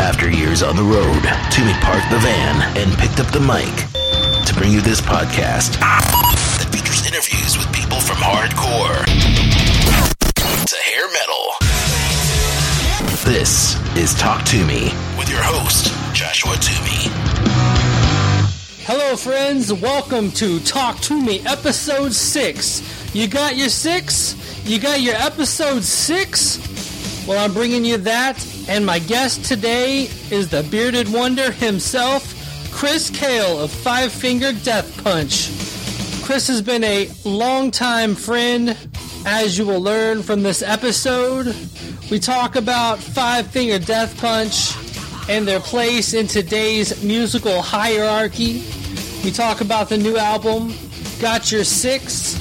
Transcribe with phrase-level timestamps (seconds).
[0.00, 1.22] After years on the road,
[1.52, 3.68] Toomey parked the van and picked up the mic
[4.46, 9.04] to bring you this podcast that features interviews with people from hardcore
[10.64, 11.52] to hair metal.
[13.30, 14.84] This is Talk Toomey
[15.18, 17.12] with your host, Joshua Toomey.
[18.86, 19.70] Hello, friends.
[19.70, 22.82] Welcome to Talk Toomey, episode six.
[23.14, 24.34] You got your six?
[24.64, 26.69] You got your episode six?
[27.30, 32.34] Well, I'm bringing you that, and my guest today is the bearded wonder himself,
[32.72, 35.46] Chris Kael of Five Finger Death Punch.
[36.24, 38.76] Chris has been a longtime friend,
[39.26, 41.54] as you will learn from this episode.
[42.10, 44.74] We talk about Five Finger Death Punch
[45.30, 48.64] and their place in today's musical hierarchy.
[49.22, 50.74] We talk about the new album,
[51.20, 52.34] Got Your Six.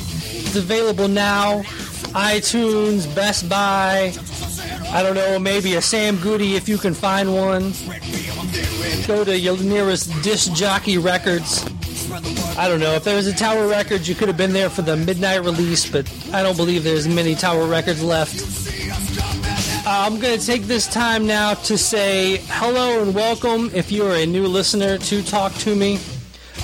[0.47, 1.61] It's available now.
[2.15, 4.13] iTunes, Best Buy,
[4.91, 7.73] I don't know, maybe a Sam Goody if you can find one.
[9.05, 11.63] Go to your nearest disc jockey records.
[12.57, 12.93] I don't know.
[12.93, 15.89] If there was a Tower Records, you could have been there for the midnight release,
[15.89, 18.41] but I don't believe there's many Tower Records left.
[19.85, 24.05] Uh, I'm going to take this time now to say hello and welcome if you
[24.07, 25.99] are a new listener to Talk Toomey.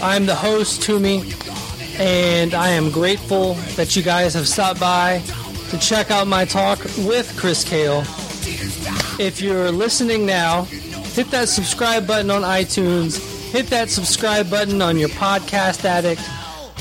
[0.01, 1.31] I'm the host, Toomey,
[1.99, 5.21] and I am grateful that you guys have stopped by
[5.69, 8.01] to check out my talk with Chris Kael.
[9.19, 13.17] If you're listening now, hit that subscribe button on iTunes,
[13.51, 16.21] hit that subscribe button on your podcast addict,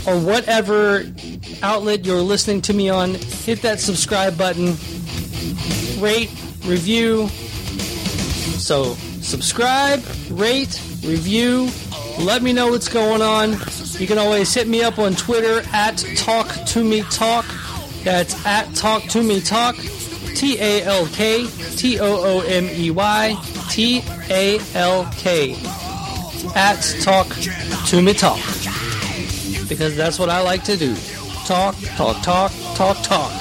[0.07, 1.05] or whatever
[1.63, 4.77] outlet you're listening to me on, hit that subscribe button,
[6.01, 6.31] rate,
[6.67, 7.29] review.
[8.59, 11.71] So, subscribe, rate, review,
[12.19, 13.53] let me know what's going on.
[13.99, 17.45] You can always hit me up on Twitter at Talk Toomey Talk.
[18.05, 19.77] That's at Talk Toomey Talk.
[20.35, 23.37] T A L K T O O M E Y
[23.71, 25.55] T A L K.
[26.55, 27.29] At Talk
[27.87, 28.39] Toomey Talk.
[29.69, 30.95] Because that's what I like to do.
[31.47, 33.33] Talk, talk, talk, talk, talk.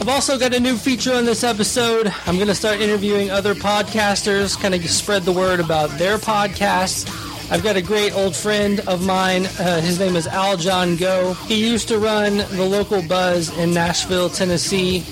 [0.00, 2.12] I've also got a new feature on this episode.
[2.26, 7.25] I'm going to start interviewing other podcasters, kind of spread the word about their podcasts.
[7.48, 9.46] I've got a great old friend of mine.
[9.46, 11.34] Uh, his name is Aljon Go.
[11.46, 15.04] He used to run the local buzz in Nashville, Tennessee.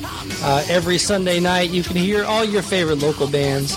[0.43, 3.77] Uh, every Sunday night, you can hear all your favorite local bands.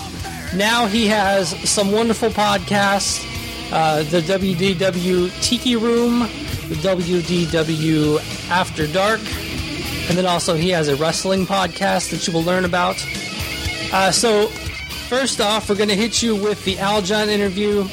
[0.54, 3.24] Now he has some wonderful podcasts.
[3.70, 6.20] Uh, the WDW Tiki Room,
[6.68, 8.18] the WDW
[8.50, 9.20] After Dark,
[10.08, 12.96] and then also he has a wrestling podcast that you will learn about.
[13.92, 14.48] Uh, so,
[15.08, 17.86] first off, we're going to hit you with the Aljon interview,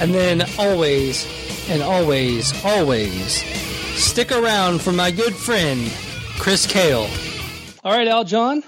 [0.00, 1.26] and then always,
[1.70, 3.42] and always, always,
[3.98, 5.90] stick around for my good friend,
[6.38, 7.08] Chris Kael.
[7.82, 8.62] All right, Aljon,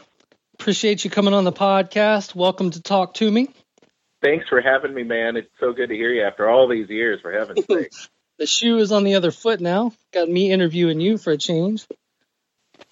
[0.55, 2.35] appreciate you coming on the podcast.
[2.35, 3.49] Welcome to Talk Toomey.
[4.23, 5.37] Thanks for having me, man.
[5.37, 7.93] It's so good to hear you after all these years, for heaven's sake.
[8.39, 9.93] the shoe is on the other foot now.
[10.13, 11.87] Got me interviewing you for a change.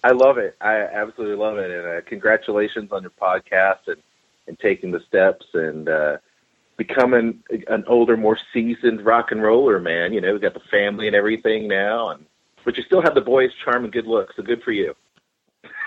[0.04, 0.56] I love it.
[0.60, 1.70] I absolutely love it.
[1.70, 3.96] And uh, congratulations on your podcast and,
[4.46, 6.18] and taking the steps and uh,
[6.76, 10.12] becoming an older, more seasoned rock and roller, man.
[10.12, 12.26] You know, we got the family and everything now, and
[12.64, 14.36] but you still have the boys' charm and good looks.
[14.36, 14.94] So good for you.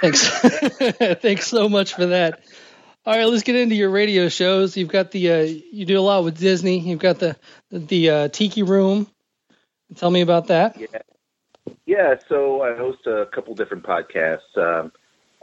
[0.01, 0.27] Thanks.
[1.21, 2.43] Thanks so much for that.
[3.05, 4.75] All right, let's get into your radio shows.
[4.77, 5.41] You've got the uh,
[5.71, 6.79] you do a lot with Disney.
[6.79, 7.35] You've got the
[7.71, 9.07] the uh, Tiki Room.
[9.95, 10.79] Tell me about that.
[10.79, 10.87] Yeah.
[11.85, 14.55] Yeah, so I host a couple different podcasts.
[14.55, 14.91] Um,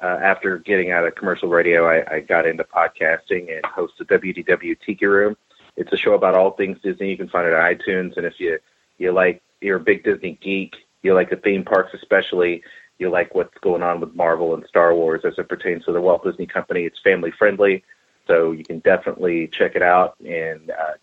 [0.02, 4.04] uh, after getting out of commercial radio, I, I got into podcasting and host the
[4.04, 5.36] WDW Tiki Room.
[5.76, 7.10] It's a show about all things Disney.
[7.10, 8.58] You can find it on iTunes, and if you
[8.98, 12.62] you like you're a big Disney geek, you like the theme parks especially,
[12.98, 16.00] you like what's going on with Marvel and Star Wars as it pertains to the
[16.00, 16.84] Walt Disney Company.
[16.84, 17.84] It's family friendly,
[18.26, 20.94] so you can definitely check it out and uh,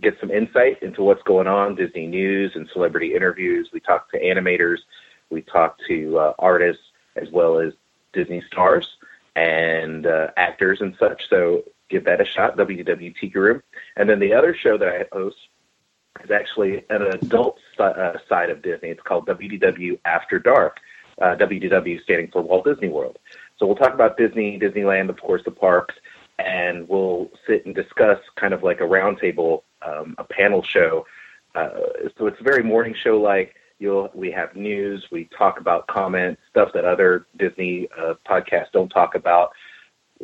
[0.00, 3.68] get some insight into what's going on, Disney news and celebrity interviews.
[3.72, 4.78] We talk to animators,
[5.30, 6.82] we talk to uh, artists
[7.16, 7.74] as well as
[8.12, 8.96] Disney stars
[9.36, 11.28] and uh, actors and such.
[11.28, 13.62] So give that a shot, WDW Tiki Room.
[13.96, 15.36] And then the other show that I host
[16.22, 18.90] is actually an adult uh, side of Disney.
[18.90, 20.78] It's called WDW After Dark.
[21.20, 23.18] Uh, WDW standing for Walt Disney World.
[23.58, 25.94] So we'll talk about Disney, Disneyland, of course, the parks,
[26.38, 31.06] and we'll sit and discuss kind of like a roundtable, um, a panel show.
[31.54, 31.68] Uh,
[32.16, 33.54] so it's very morning show like.
[33.82, 38.88] You'll, we have news, we talk about comments, stuff that other Disney uh, podcasts don't
[38.88, 39.50] talk about,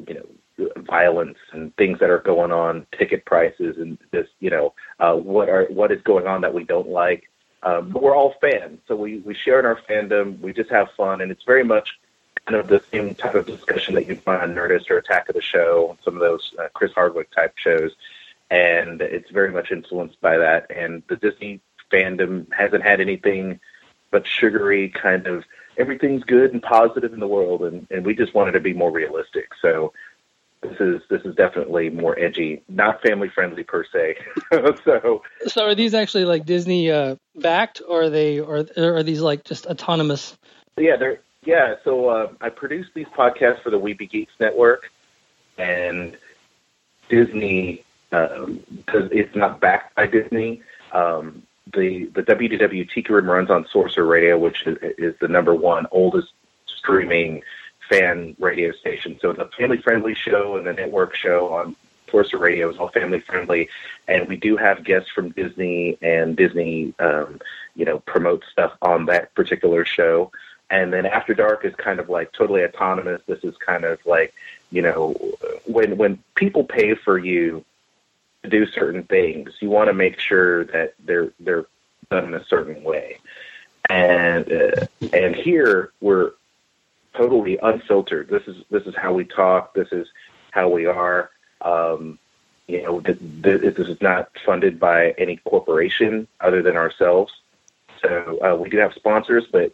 [0.07, 4.75] you know, violence and things that are going on, ticket prices, and this, you know,
[5.01, 7.29] uh, what are what is going on that we don't like.
[7.65, 10.39] Um, but we're all fans, so we we share in our fandom.
[10.39, 11.99] We just have fun, and it's very much
[12.47, 15.35] kind of the same type of discussion that you'd find on Nerdist or Attack of
[15.35, 17.91] the Show, some of those uh, Chris Hardwick type shows,
[18.51, 20.71] and it's very much influenced by that.
[20.71, 23.61] And the Disney fandom hasn't had anything
[24.11, 25.45] but sugary kind of
[25.77, 28.91] everything's good and positive in the world, and, and we just wanted to be more
[28.91, 29.51] realistic.
[29.63, 29.93] So
[30.61, 34.17] this is this is definitely more edgy, not family friendly per se.
[34.85, 39.21] so so are these actually like Disney uh, backed, or are they, or, are these
[39.21, 40.37] like just autonomous?
[40.77, 41.77] Yeah, they're yeah.
[41.85, 44.91] So uh, I produce these podcasts for the Weeby Geeks Network,
[45.57, 46.17] and
[47.09, 48.65] Disney because um,
[49.13, 50.63] it's not backed by Disney.
[50.93, 51.43] Um,
[51.75, 55.87] the the WDW Tiki Room runs on Sorcerer Radio, which is, is the number one
[55.91, 56.33] oldest
[56.67, 57.43] streaming
[57.89, 59.19] fan radio station.
[59.21, 61.77] So it's a family friendly show, and the network show on
[62.11, 63.69] Sorcerer Radio is all family friendly.
[64.07, 67.41] And we do have guests from Disney, and Disney, um,
[67.75, 70.31] you know, promotes stuff on that particular show.
[70.71, 73.23] And then After Dark is kind of like totally autonomous.
[73.27, 74.35] This is kind of like,
[74.71, 75.15] you know,
[75.65, 77.65] when when people pay for you
[78.43, 81.67] to do certain things, you want to make sure that they're they're
[82.11, 83.19] done in a certain way.
[83.89, 86.33] And uh, and here we're
[87.15, 88.29] totally unfiltered.
[88.29, 89.75] This is this is how we talk.
[89.75, 90.09] This is
[90.51, 91.31] how we are.
[91.61, 92.19] Um,
[92.69, 97.33] you know, th- th- this is not funded by any corporation other than ourselves.
[98.03, 99.73] So uh, we do have sponsors, but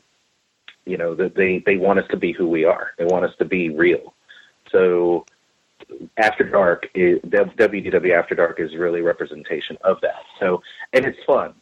[0.86, 2.92] you know, they they want us to be who we are.
[2.98, 4.14] They want us to be real.
[4.70, 5.26] So
[6.16, 10.22] after Dark, is, WDW After Dark is really representation of that.
[10.40, 11.54] So, and it's fun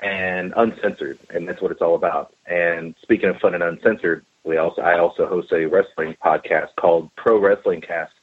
[0.00, 2.34] and uncensored, and that's what it's all about.
[2.46, 7.14] And speaking of fun and uncensored, we also I also host a wrestling podcast called
[7.16, 8.14] Pro Wrestling Cast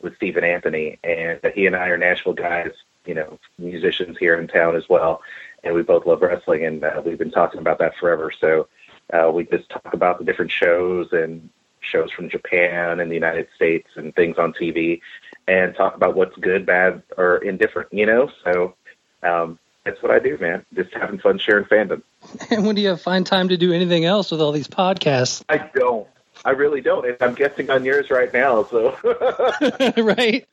[0.00, 2.72] with Stephen Anthony, and he and I are Nashville guys,
[3.04, 5.22] you know, musicians here in town as well,
[5.62, 8.32] and we both love wrestling, and uh, we've been talking about that forever.
[8.40, 8.68] So
[9.12, 11.48] uh, we just talk about the different shows and
[11.90, 15.00] shows from Japan and the United States and things on TV,
[15.46, 17.92] and talk about what's good, bad, or indifferent.
[17.92, 18.74] You know, so
[19.22, 20.64] um, that's what I do, man.
[20.74, 22.02] Just having fun sharing fandom.
[22.50, 25.44] And when do you find time to do anything else with all these podcasts?
[25.48, 26.08] I don't.
[26.44, 27.06] I really don't.
[27.06, 28.64] And I'm guessing on yours right now.
[28.64, 28.96] So
[29.96, 30.46] right.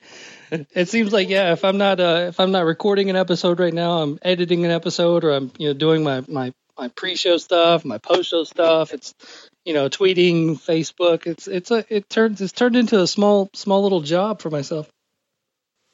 [0.52, 1.54] It seems like yeah.
[1.54, 4.72] If I'm not uh, if I'm not recording an episode right now, I'm editing an
[4.72, 8.94] episode, or I'm you know doing my my my pre-show stuff, my post-show stuff.
[8.94, 9.14] It's
[9.66, 11.26] you know tweeting, Facebook.
[11.28, 14.90] It's it's a it turns it's turned into a small small little job for myself.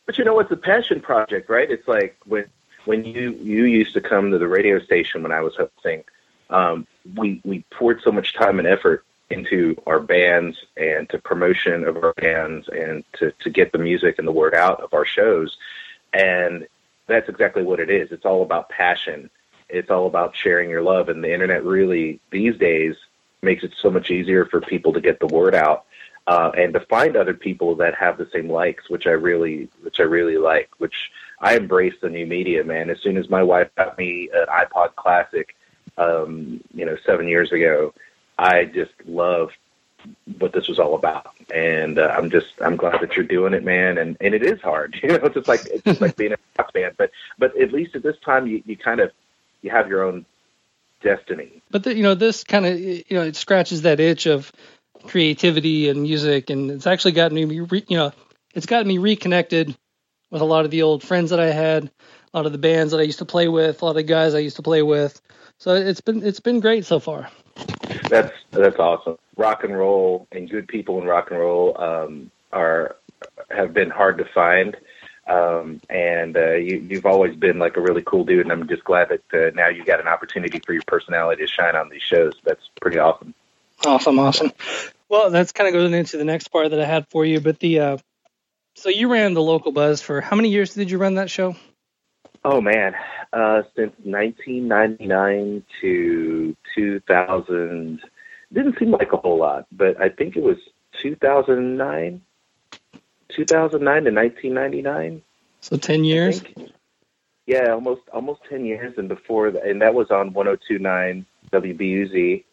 [0.06, 1.70] But you know, it's a passion project, right?
[1.70, 2.46] It's like when
[2.86, 6.04] when you you used to come to the radio station when I was hosting,
[6.50, 11.84] um, we we poured so much time and effort into our bands and to promotion
[11.84, 15.06] of our bands and to to get the music and the word out of our
[15.06, 15.58] shows,
[16.14, 16.68] and
[17.06, 18.12] that's exactly what it is.
[18.12, 19.30] It's all about passion.
[19.70, 22.96] It's all about sharing your love, and the internet really these days
[23.42, 25.86] makes it so much easier for people to get the word out
[26.28, 30.00] uh, and to find other people that have the same likes, which I really, which
[30.00, 30.70] I really like.
[30.78, 32.90] Which I embrace the new media, man.
[32.90, 35.56] As soon as my wife got me an iPod Classic,
[35.98, 37.94] um, you know, seven years ago,
[38.38, 39.56] I just loved
[40.38, 41.34] what this was all about.
[41.54, 43.98] And uh, I'm just, I'm glad that you're doing it, man.
[43.98, 45.16] And and it is hard, you know.
[45.16, 47.10] It's just like it's just like being a rock band, but
[47.40, 49.12] but at least at this time, you you kind of
[49.64, 50.26] you have your own
[51.02, 51.62] destiny.
[51.72, 54.52] But the, you know, this kind of you know it scratches that itch of
[55.06, 58.12] creativity and music, and it's actually gotten me, re, you know,
[58.54, 59.76] it's gotten me reconnected
[60.32, 62.92] with a lot of the old friends that I had, a lot of the bands
[62.92, 64.82] that I used to play with, a lot of the guys I used to play
[64.82, 65.22] with.
[65.58, 67.30] So it's been it's been great so far.
[68.10, 69.18] That's that's awesome.
[69.36, 72.96] Rock and roll and good people in rock and roll um, are
[73.52, 74.78] have been hard to find.
[75.30, 78.84] Um, and uh, you, you've always been like a really cool dude, and I'm just
[78.84, 82.02] glad that uh, now you got an opportunity for your personality to shine on these
[82.02, 82.34] shows.
[82.44, 83.36] That's pretty awesome.
[83.86, 84.52] Awesome, awesome.
[85.08, 87.40] Well, that's kind of going into the next part that I had for you.
[87.40, 87.98] But the uh,
[88.76, 91.56] so you ran the local buzz for how many years did you run that show?
[92.44, 92.96] Oh man,
[93.34, 98.02] uh, since 1999 to 2000.
[98.52, 100.58] Didn't seem like a whole lot, but I think it was
[101.02, 102.22] 2009
[103.30, 105.22] 2009 to 1999.
[105.62, 106.44] So 10 years.
[107.46, 112.44] Yeah, almost almost 10 years, and before the, and that was on 102.9 WBUZ,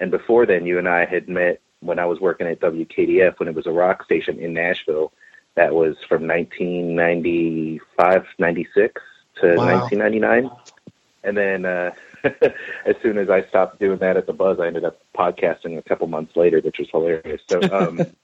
[0.00, 3.48] and before then, you and I had met when I was working at WKDF when
[3.48, 5.12] it was a rock station in Nashville.
[5.54, 9.00] That was from 1995, 96
[9.40, 9.80] to wow.
[9.80, 10.50] 1999,
[11.22, 11.92] and then uh,
[12.84, 15.82] as soon as I stopped doing that at the Buzz, I ended up podcasting a
[15.82, 17.42] couple months later, which was hilarious.
[17.48, 17.60] So.
[17.72, 18.00] Um,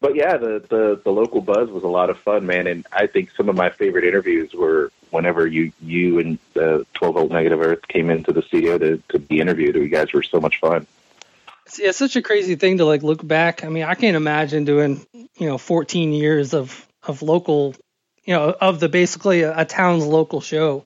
[0.00, 2.66] but yeah, the, the the local buzz was a lot of fun, man.
[2.66, 7.14] And I think some of my favorite interviews were whenever you you and the 12
[7.14, 9.74] volt negative earth came into the studio to to be interviewed.
[9.74, 10.86] You guys were so much fun.
[11.66, 13.64] It's, it's such a crazy thing to like look back.
[13.64, 17.74] I mean, I can't imagine doing you know 14 years of of local,
[18.24, 20.84] you know, of the basically a, a town's local show.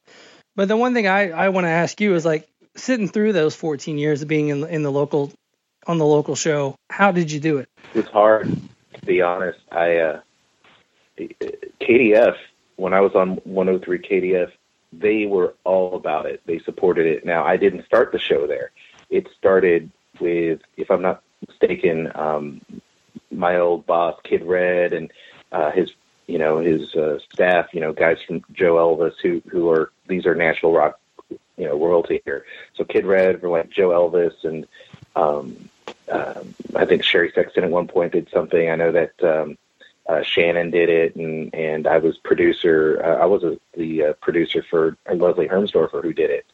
[0.56, 3.54] But the one thing I I want to ask you is like sitting through those
[3.54, 5.30] 14 years of being in in the local
[5.86, 6.76] on the local show.
[6.88, 7.68] How did you do it?
[7.92, 8.50] It's hard
[9.02, 9.60] to be honest.
[9.70, 10.20] I uh,
[11.18, 12.36] KDF
[12.76, 14.50] when I was on 103 KDF,
[14.92, 16.40] they were all about it.
[16.46, 17.24] They supported it.
[17.24, 18.70] Now I didn't start the show there.
[19.10, 19.90] It started
[20.20, 22.60] with, if I'm not mistaken, um,
[23.30, 25.12] my old boss Kid Red and
[25.52, 25.90] uh, his
[26.26, 30.26] you know his uh, staff, you know guys from Joe Elvis who who are these
[30.26, 32.44] are Nashville rock you know royalty here.
[32.74, 34.66] So Kid Red like Joe Elvis and
[35.14, 35.68] um,
[36.10, 36.42] uh,
[36.74, 38.70] I think Sherry Sexton at one point did something.
[38.70, 39.58] I know that um,
[40.08, 43.00] uh, Shannon did it, and and I was producer.
[43.04, 46.46] Uh, I was a, the uh, producer for Leslie Hermsdorfer who did it.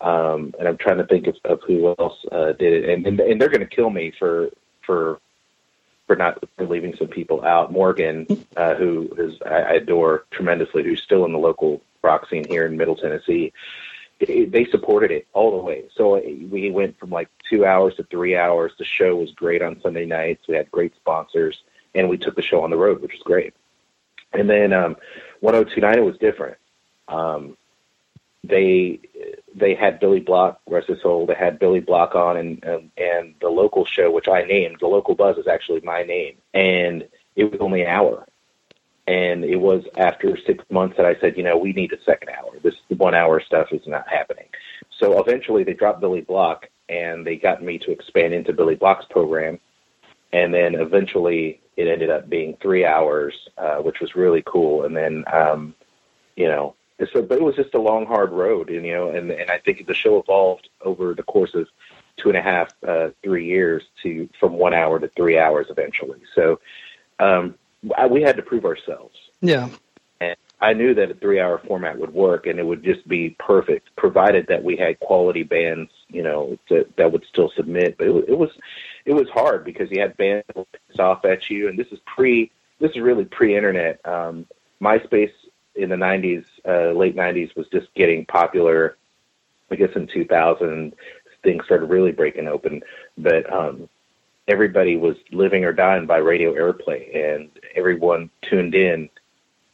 [0.00, 3.20] Um, and I'm trying to think of, of who else uh, did it, and and,
[3.20, 4.50] and they're going to kill me for
[4.82, 5.20] for
[6.06, 7.70] for not for leaving some people out.
[7.70, 12.66] Morgan, uh, who is I adore tremendously, who's still in the local rock scene here
[12.66, 13.52] in Middle Tennessee.
[14.18, 15.84] They supported it all the way.
[15.94, 16.16] So
[16.50, 18.72] we went from like two hours to three hours.
[18.78, 20.46] The show was great on Sunday nights.
[20.48, 21.58] We had great sponsors,
[21.94, 23.52] and we took the show on the road, which was great.
[24.32, 24.96] And then um,
[25.40, 26.56] 1029 was different.
[27.08, 27.56] Um,
[28.44, 29.00] they
[29.54, 31.26] they had Billy Block, rest his soul.
[31.26, 34.86] They had Billy Block on, and and, and the local show, which I named, the
[34.86, 38.26] local buzz is actually my name, and it was only an hour.
[39.06, 42.28] And it was after six months that I said, you know, we need a second
[42.28, 42.52] hour.
[42.62, 44.46] This one hour stuff is not happening.
[44.98, 49.06] So eventually they dropped Billy Block and they got me to expand into Billy Block's
[49.08, 49.58] program.
[50.32, 54.84] And then eventually it ended up being three hours, uh, which was really cool.
[54.84, 55.74] And then, um,
[56.36, 56.74] you know,
[57.12, 59.58] so, but it was just a long, hard road, and you know, and and I
[59.58, 61.66] think the show evolved over the course of
[62.18, 66.20] two and a half, uh, three years to from one hour to three hours eventually.
[66.34, 66.60] So,
[67.18, 67.54] um,
[67.96, 69.16] I, we had to prove ourselves.
[69.40, 69.70] Yeah.
[70.20, 73.88] And I knew that a three-hour format would work, and it would just be perfect,
[73.96, 77.96] provided that we had quality bands, you know, that would still submit.
[77.98, 78.50] But it, it was,
[79.04, 80.44] it was hard because you had bands
[80.98, 84.00] off at you, and this is pre, this is really pre-internet.
[84.06, 84.46] Um,
[84.80, 85.32] MySpace
[85.74, 88.96] in the 90s, uh, late 90s, was just getting popular.
[89.70, 90.94] I guess in 2000,
[91.42, 92.82] things started really breaking open.
[93.16, 93.88] But um,
[94.48, 99.08] everybody was living or dying by radio airplay, and everyone tuned in,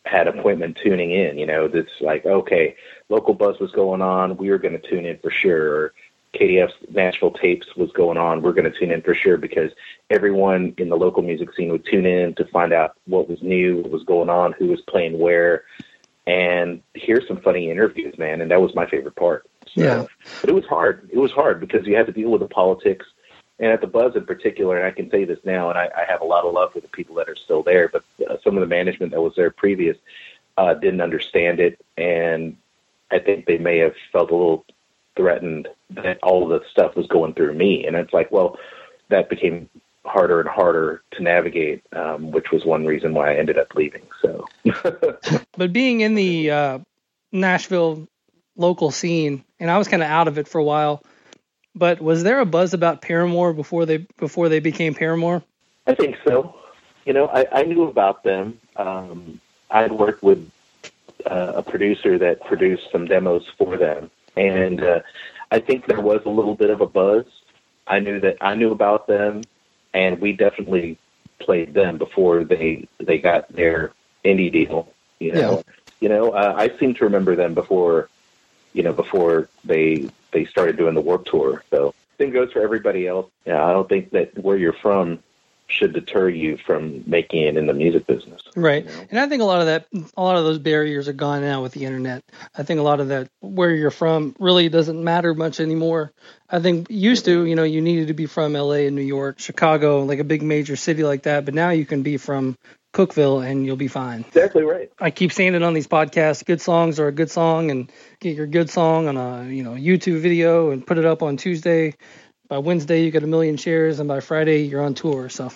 [0.04, 1.38] had appointment tuning in.
[1.38, 2.76] You know, it's like, okay,
[3.08, 4.36] local buzz was going on.
[4.36, 5.92] We were going to tune in for sure.
[6.36, 8.42] KDF's Nashville tapes was going on.
[8.42, 9.72] We're going to tune in for sure because
[10.10, 13.78] everyone in the local music scene would tune in to find out what was new,
[13.78, 15.64] what was going on, who was playing where,
[16.26, 18.40] and hear some funny interviews, man.
[18.40, 19.48] And that was my favorite part.
[19.74, 20.06] So, yeah.
[20.40, 21.08] But it was hard.
[21.12, 23.06] It was hard because you had to deal with the politics
[23.58, 26.04] and at the Buzz in particular, and I can say this now, and I, I
[26.06, 28.56] have a lot of love for the people that are still there, but uh, some
[28.56, 29.96] of the management that was there previous
[30.58, 32.56] uh, didn't understand it, and
[33.10, 34.64] I think they may have felt a little
[35.16, 38.58] threatened that all the stuff was going through me, and it's like, well,
[39.08, 39.68] that became
[40.04, 44.02] harder and harder to navigate, um, which was one reason why I ended up leaving.
[44.22, 44.46] So,
[45.56, 46.78] but being in the uh,
[47.32, 48.08] Nashville
[48.56, 51.02] local scene, and I was kind of out of it for a while
[51.76, 55.42] but was there a buzz about Paramore before they before they became Paramore?
[55.86, 56.56] I think so.
[57.04, 58.58] You know, I, I knew about them.
[58.76, 59.40] Um,
[59.70, 60.50] I'd worked with
[61.26, 65.00] uh, a producer that produced some demos for them, and uh,
[65.50, 67.26] I think there was a little bit of a buzz.
[67.86, 69.42] I knew that I knew about them,
[69.94, 70.98] and we definitely
[71.38, 73.92] played them before they they got their
[74.24, 74.88] indie deal.
[75.18, 75.72] You know, yeah.
[76.00, 78.08] you know, uh, I seem to remember them before,
[78.72, 81.62] you know, before they they started doing the Warped Tour.
[81.70, 83.30] So same goes for everybody else.
[83.44, 85.20] Yeah, I don't think that where you're from
[85.68, 88.40] should deter you from making it in the music business.
[88.54, 88.84] Right.
[88.84, 89.06] You know?
[89.10, 91.62] And I think a lot of that, a lot of those barriers are gone now
[91.62, 92.22] with the internet.
[92.56, 96.12] I think a lot of that, where you're from, really doesn't matter much anymore.
[96.48, 99.38] I think used to, you know, you needed to be from LA and New York,
[99.38, 101.44] Chicago, like a big major city like that.
[101.44, 102.56] But now you can be from
[102.96, 104.20] Cookeville and you'll be fine.
[104.20, 104.90] Exactly right.
[104.98, 106.44] I keep saying it on these podcasts.
[106.44, 109.72] Good songs are a good song, and get your good song on a you know
[109.72, 111.94] YouTube video and put it up on Tuesday.
[112.48, 115.28] By Wednesday, you get a million shares, and by Friday, you're on tour.
[115.28, 115.50] So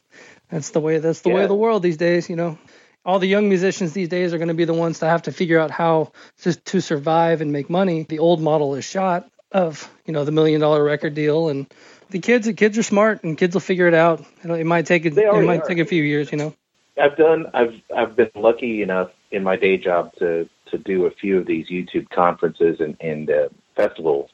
[0.48, 0.98] that's the way.
[0.98, 1.36] That's the yeah.
[1.36, 2.28] way of the world these days.
[2.28, 2.58] You know,
[3.04, 5.32] all the young musicians these days are going to be the ones that have to
[5.32, 8.04] figure out how to, to survive and make money.
[8.08, 11.66] The old model is shot of you know the million dollar record deal and
[12.10, 15.04] the kids the kids are smart and kids will figure it out it might take
[15.04, 15.66] a, it might are.
[15.66, 16.54] take a few years you know
[17.00, 17.46] I've done.
[17.54, 21.46] I've I've been lucky enough in my day job to to do a few of
[21.46, 24.30] these YouTube conferences and, and uh, festivals,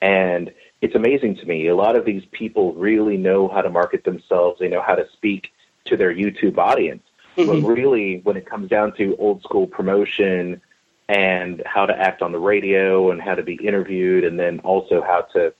[0.00, 1.66] and it's amazing to me.
[1.68, 4.60] A lot of these people really know how to market themselves.
[4.60, 5.52] They know how to speak
[5.86, 7.02] to their YouTube audience.
[7.36, 7.62] Mm-hmm.
[7.62, 10.60] But really, when it comes down to old school promotion
[11.08, 15.02] and how to act on the radio and how to be interviewed, and then also
[15.02, 15.52] how to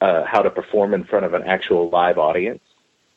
[0.00, 2.60] uh, how to perform in front of an actual live audience,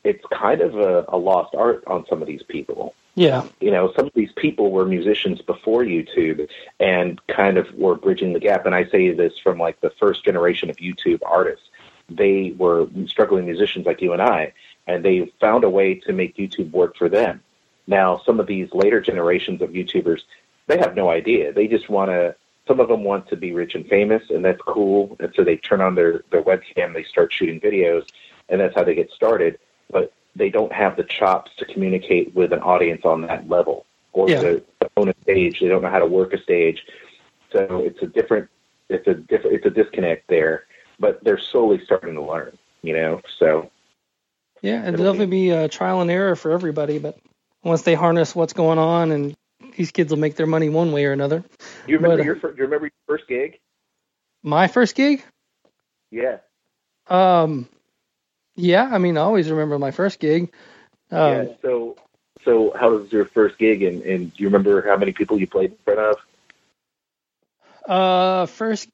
[0.03, 2.93] it's kind of a, a lost art on some of these people.
[3.17, 3.47] Yeah.
[3.59, 6.47] You know, some of these people were musicians before YouTube
[6.79, 8.67] and kind of were bridging the gap.
[8.67, 11.65] And I say this from like the first generation of YouTube artists.
[12.09, 14.53] They were struggling musicians like you and I,
[14.85, 17.41] and they found a way to make YouTube work for them.
[17.87, 20.21] Now, some of these later generations of YouTubers,
[20.67, 21.51] they have no idea.
[21.51, 22.35] They just want to,
[22.67, 25.17] some of them want to be rich and famous, and that's cool.
[25.19, 28.05] And so they turn on their, their webcam, they start shooting videos,
[28.47, 29.57] and that's how they get started.
[29.89, 34.29] But they don't have the chops to communicate with an audience on that level or
[34.29, 34.41] yeah.
[34.41, 34.63] to
[34.95, 35.59] own a stage.
[35.59, 36.83] They don't know how to work a stage.
[37.51, 38.49] So it's a different,
[38.89, 40.65] it's a different, it's a disconnect there.
[40.99, 43.21] But they're slowly starting to learn, you know.
[43.37, 43.69] So
[44.61, 46.97] yeah, it'll definitely be a trial and error for everybody.
[46.97, 47.17] But
[47.63, 49.35] once they harness what's going on, and
[49.75, 51.43] these kids will make their money one way or another.
[51.85, 53.59] You remember but, your Do you remember your first gig?
[54.41, 55.23] My first gig?
[56.09, 56.37] Yeah.
[57.07, 57.69] Um,
[58.57, 58.89] yeah.
[58.91, 60.51] I mean, I always remember my first gig.
[61.11, 61.45] Um, yeah.
[61.61, 61.95] So,
[62.43, 65.47] so how was your first gig, and and do you remember how many people you
[65.47, 66.15] played in front of?
[67.89, 68.89] Uh, first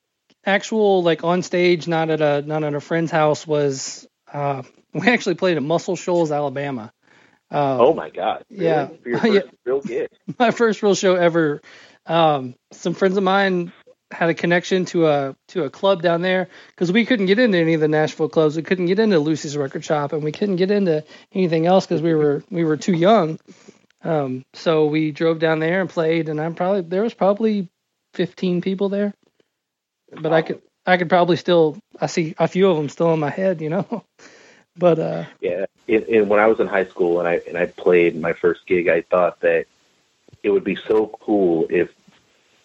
[0.45, 5.07] actual like on stage, not at a not at a friend's house was uh, we
[5.07, 6.91] actually played at Muscle Shoals, Alabama.
[7.49, 8.43] Um, oh my God!
[8.49, 8.65] Really?
[8.65, 9.41] Yeah, first yeah.
[9.65, 10.09] real gig.
[10.39, 11.61] My first real show ever.
[12.05, 13.71] Um, some friends of mine
[14.13, 17.57] had a connection to a to a club down there because we couldn't get into
[17.57, 18.55] any of the Nashville clubs.
[18.55, 21.03] We couldn't get into Lucy's Record Shop, and we couldn't get into
[21.33, 23.39] anything else because we were we were too young.
[24.03, 27.69] Um, so we drove down there and played, and I'm probably there was probably
[28.13, 29.13] 15 people there,
[30.11, 33.19] but I could I could probably still I see a few of them still in
[33.19, 34.03] my head, you know.
[34.75, 38.19] But uh, yeah, it, when I was in high school and I and I played
[38.19, 39.67] my first gig, I thought that
[40.41, 41.91] it would be so cool if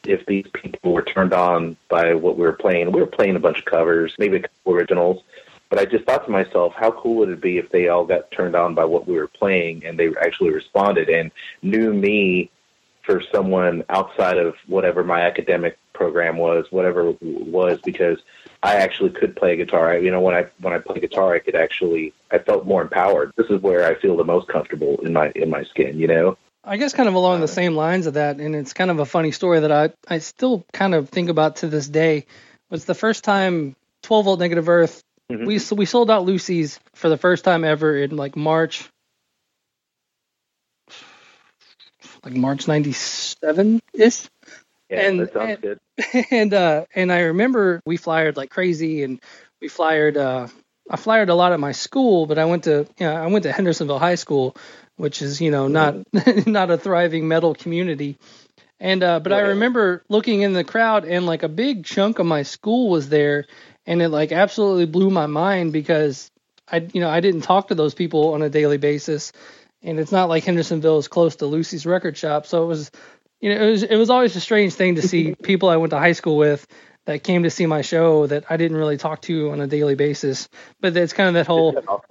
[0.09, 2.93] if these people were turned on by what we were playing.
[2.93, 5.23] We were playing a bunch of covers, maybe a couple originals,
[5.69, 8.31] but I just thought to myself, how cool would it be if they all got
[8.31, 11.31] turned on by what we were playing and they actually responded and
[11.63, 12.51] knew me
[13.03, 18.19] for someone outside of whatever my academic program was, whatever was, because
[18.63, 19.93] I actually could play guitar.
[19.93, 22.83] I, you know, when I when I play guitar, I could actually I felt more
[22.83, 23.33] empowered.
[23.37, 25.99] This is where I feel the most comfortable in my in my skin.
[25.99, 26.39] You know.
[26.69, 28.99] I guess kind of along the uh, same lines of that, and it's kind of
[28.99, 32.27] a funny story that I I still kind of think about to this day.
[32.71, 35.03] Was the first time 12 volt negative earth.
[35.31, 35.47] Mm-hmm.
[35.47, 38.89] We we sold out Lucy's for the first time ever in like March,
[42.23, 44.29] like March '97 ish.
[44.91, 45.79] Yeah, and, that sounds and, good.
[46.31, 49.21] And uh, and I remember we flyered like crazy, and
[49.61, 50.17] we flyered.
[50.17, 50.49] Uh,
[50.91, 53.43] I flyered a lot at my school, but I went to you know, I went
[53.43, 54.57] to Hendersonville High School,
[54.99, 55.97] which is you know not
[56.47, 58.19] not a thriving metal community.
[58.81, 59.39] And uh, but right.
[59.39, 63.09] I remember looking in the crowd, and like a big chunk of my school was
[63.09, 63.47] there,
[63.87, 66.31] and it like absolutely blew my mind because
[66.71, 69.33] I you know I didn't talk to those people on a daily basis,
[69.83, 72.91] and it's not like Hendersonville is close to Lucy's record shop, so it was
[73.41, 75.91] you know, it was it was always a strange thing to see people I went
[75.91, 76.67] to high school with
[77.07, 79.95] that came to see my show that I didn't really talk to on a daily
[79.95, 80.49] basis.
[80.81, 82.03] But it's kind of that whole,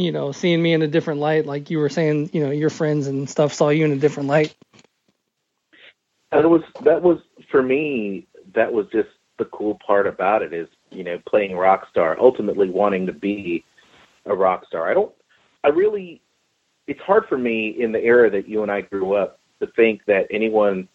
[0.00, 2.70] you know, seeing me in a different light, like you were saying, you know, your
[2.70, 4.54] friends and stuff saw you in a different light.
[6.32, 7.18] That was that was
[7.50, 8.26] for me.
[8.54, 9.08] That was just
[9.38, 13.64] the cool part about it is you know playing rock star, ultimately wanting to be
[14.26, 14.90] a rock star.
[14.90, 15.12] I don't.
[15.64, 16.20] I really.
[16.86, 20.04] It's hard for me in the era that you and I grew up to think
[20.06, 20.88] that anyone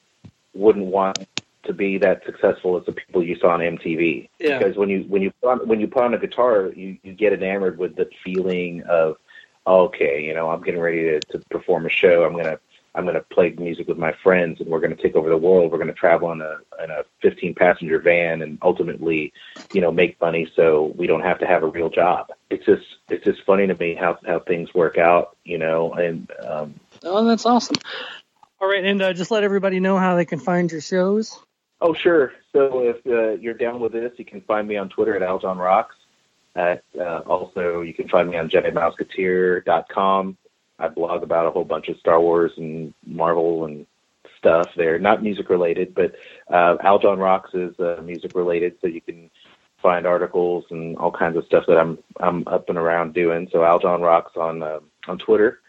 [0.53, 1.19] wouldn't want
[1.65, 4.29] to be that successful as the people you saw on MTV.
[4.39, 4.57] Yeah.
[4.57, 7.13] Because when you when you put on, when you put on a guitar, you you
[7.13, 9.17] get enamored with the feeling of
[9.67, 12.23] okay, you know, I'm getting ready to, to perform a show.
[12.23, 12.59] I'm gonna
[12.95, 15.71] I'm gonna play music with my friends, and we're gonna take over the world.
[15.71, 19.33] We're gonna travel in a in a 15 passenger van, and ultimately,
[19.73, 22.31] you know, make money so we don't have to have a real job.
[22.49, 26.31] It's just it's just funny to me how how things work out, you know, and
[26.47, 27.75] um, Oh, that's awesome.
[28.61, 31.37] All right, and uh, just let everybody know how they can find your shows.
[31.81, 32.31] Oh, sure.
[32.53, 35.57] So if uh, you're down with this, you can find me on Twitter at Aljon
[35.57, 35.95] Rocks.
[36.55, 36.77] Uh,
[37.25, 40.37] also, you can find me on JediMouseketeer.com.
[40.79, 43.85] I blog about a whole bunch of Star Wars and Marvel and
[44.37, 44.99] stuff there.
[44.99, 46.15] Not music related, but
[46.49, 49.29] uh, Aljon Rocks is uh, music related, so you can
[49.81, 53.49] find articles and all kinds of stuff that I'm I'm up and around doing.
[53.51, 55.59] So Aljon Rocks on uh, on Twitter.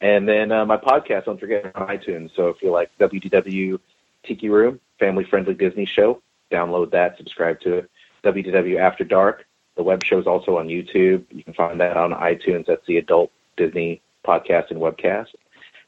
[0.00, 2.30] And then uh, my podcast, don't forget, on iTunes.
[2.34, 3.78] So if you like WDW
[4.24, 7.90] Tiki Room, family friendly Disney show, download that, subscribe to it.
[8.24, 9.44] WDW After Dark,
[9.76, 11.24] the web show is also on YouTube.
[11.30, 12.66] You can find that on iTunes.
[12.66, 15.30] That's the Adult Disney Podcast and Webcast.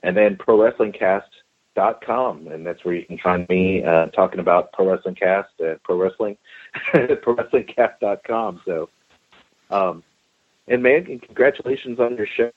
[0.02, 5.14] And then ProWrestlingCast.com, and that's where you can find me uh, talking about Pro Wrestling
[5.14, 6.36] Cast, uh, Pro Wrestling,
[6.94, 8.62] ProWrestlingCast.com.
[8.64, 8.88] So,
[9.70, 10.02] um,
[10.66, 12.50] and man, congratulations on your show.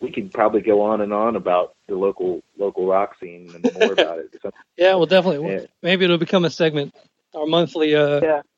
[0.00, 3.92] We could probably go on and on about the local local rock scene and more
[3.92, 4.36] about it.
[4.42, 5.52] So, yeah, well, definitely.
[5.52, 5.66] Yeah.
[5.82, 6.94] Maybe it'll become a segment,
[7.34, 7.94] our monthly.
[7.94, 8.42] Uh, yeah.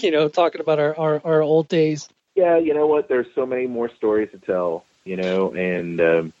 [0.00, 2.08] You know, talking about our, our our old days.
[2.34, 3.10] Yeah, you know what?
[3.10, 4.86] There's so many more stories to tell.
[5.04, 6.32] You know, and um,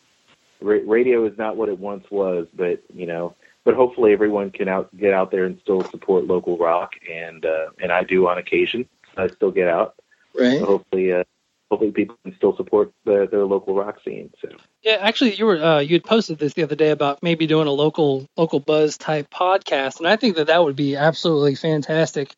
[0.62, 4.68] ra- radio is not what it once was, but you know, but hopefully everyone can
[4.68, 8.38] out get out there and still support local rock, and uh, and I do on
[8.38, 8.88] occasion.
[9.18, 9.96] I still get out.
[10.34, 10.60] Right.
[10.60, 11.24] So hopefully, uh,
[11.72, 14.30] hopefully people can still support the, their local rock scene.
[14.42, 14.48] So
[14.82, 17.66] yeah, actually, you were uh, you had posted this the other day about maybe doing
[17.66, 22.34] a local local buzz type podcast, and I think that that would be absolutely fantastic.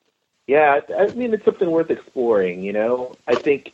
[0.46, 2.62] Yeah, I mean it's something worth exploring.
[2.62, 3.72] You know, I think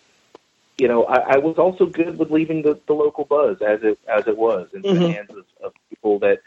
[0.79, 3.99] you know I, I was also good with leaving the, the local buzz as it
[4.09, 5.03] as it was in mm-hmm.
[5.03, 6.41] the hands of, of people that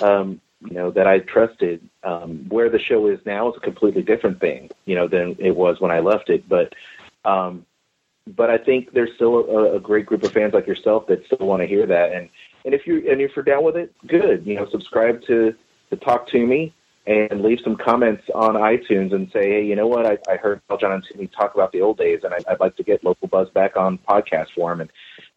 [0.00, 1.88] um, you know that I trusted.
[2.04, 5.56] Um, where the show is now is a completely different thing, you know, than it
[5.56, 6.48] was when I left it.
[6.48, 6.74] But
[7.24, 7.64] um,
[8.26, 11.46] but I think there's still a, a great group of fans like yourself that still
[11.46, 12.12] want to hear that.
[12.12, 12.28] And
[12.64, 14.46] and if you and if you're down with it, good.
[14.46, 15.54] You know, subscribe to
[15.90, 16.72] to Talk Toomey
[17.06, 20.06] and leave some comments on iTunes and say, hey, you know what?
[20.06, 22.76] I, I heard John and Timmy talk about the old days, and I, would like
[22.76, 24.80] to get local buzz back on podcast form.
[24.80, 24.90] And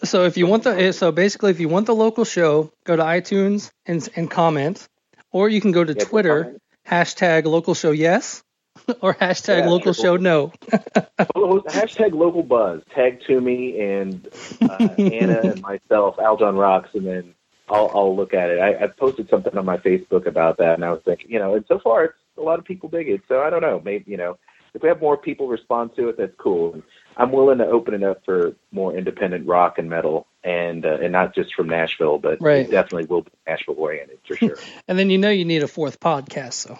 [0.03, 2.95] so, if you want the eh, so basically, if you want the local show, go
[2.95, 4.87] to iTunes and and comment,
[5.31, 8.43] or you can go to yeah, Twitter hashtag local show yes
[9.01, 10.51] or hashtag yeah, local show no.
[10.69, 12.81] hashtag local buzz.
[12.93, 14.27] Tag to me and
[14.61, 17.33] uh, Anna and myself, Aljon Rocks, and then
[17.69, 18.59] I'll, I'll look at it.
[18.59, 21.55] I, I posted something on my Facebook about that, and I was thinking, you know,
[21.55, 23.21] and so far it's a lot of people dig it.
[23.27, 24.37] So I don't know, maybe you know,
[24.73, 26.73] if we have more people respond to it, that's cool.
[26.73, 26.83] And
[27.17, 31.11] I'm willing to open it up for more independent rock and metal, and uh, and
[31.11, 32.69] not just from Nashville, but right.
[32.69, 34.57] definitely will be Nashville oriented for sure.
[34.87, 36.77] and then you know you need a fourth podcast, so.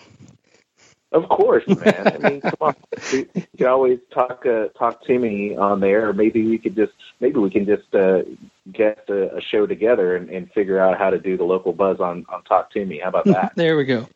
[1.16, 2.08] Of course, man.
[2.08, 2.76] I mean, come on.
[3.14, 3.26] You,
[3.58, 6.10] can always talk uh, talk to me on there.
[6.10, 8.24] Or maybe we could just maybe we can just uh,
[8.72, 12.02] get a, a show together and, and figure out how to do the local buzz
[12.02, 13.00] on on Talk Toomey.
[13.00, 13.54] How about that?
[13.56, 14.10] there we go.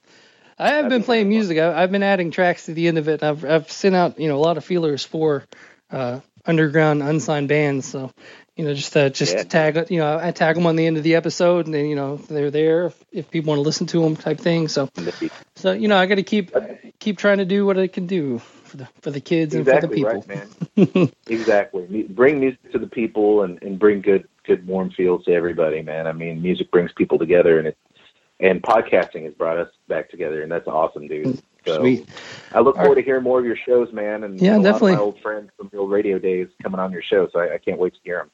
[0.57, 1.57] I have been playing music.
[1.57, 3.23] I, have been adding tracks to the end of it.
[3.23, 5.45] I've I've sent out you know a lot of feelers for
[5.89, 7.87] uh, underground unsigned bands.
[7.87, 8.11] So
[8.59, 9.43] you know, just uh, just yeah.
[9.43, 11.95] tag, you know, I tag them on the end of the episode, and then you
[11.95, 14.67] know they're there if, if people want to listen to them, type thing.
[14.67, 14.89] So,
[15.55, 16.51] so you know, I got to keep
[16.99, 20.11] keep trying to do what I can do for the for the kids exactly and
[20.11, 20.49] for the people.
[20.75, 21.11] Right, man.
[21.27, 22.03] exactly.
[22.09, 26.05] Bring music to the people and and bring good good warm feels to everybody, man.
[26.05, 27.77] I mean, music brings people together, and it
[28.41, 31.41] and podcasting has brought us back together, and that's awesome, dude.
[31.65, 32.09] So Sweet.
[32.53, 34.95] I look forward to hearing more of your shows, man, and yeah, definitely.
[34.95, 37.29] my old friends from the old radio days coming on your show.
[37.31, 38.31] So I, I can't wait to hear them.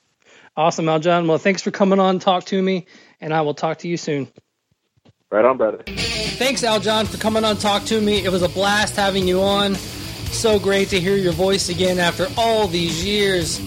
[0.57, 1.27] Awesome, Aljon.
[1.27, 2.87] Well, thanks for coming on, talk to me,
[3.19, 4.29] and I will talk to you soon.
[5.29, 5.83] Right on, brother.
[5.85, 8.23] Thanks, Aljon, for coming on, talk to me.
[8.23, 9.75] It was a blast having you on.
[9.75, 13.59] So great to hear your voice again after all these years.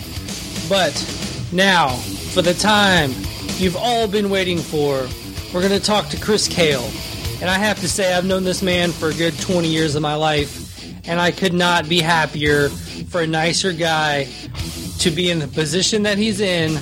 [0.69, 0.95] But
[1.53, 3.11] now, for the time
[3.59, 5.07] you've all been waiting for,
[5.53, 6.85] we're going to talk to Chris Kael.
[7.43, 10.01] And I have to say, I've known this man for a good 20 years of
[10.01, 14.27] my life, and I could not be happier for a nicer guy
[14.99, 16.79] to be in the position that he's in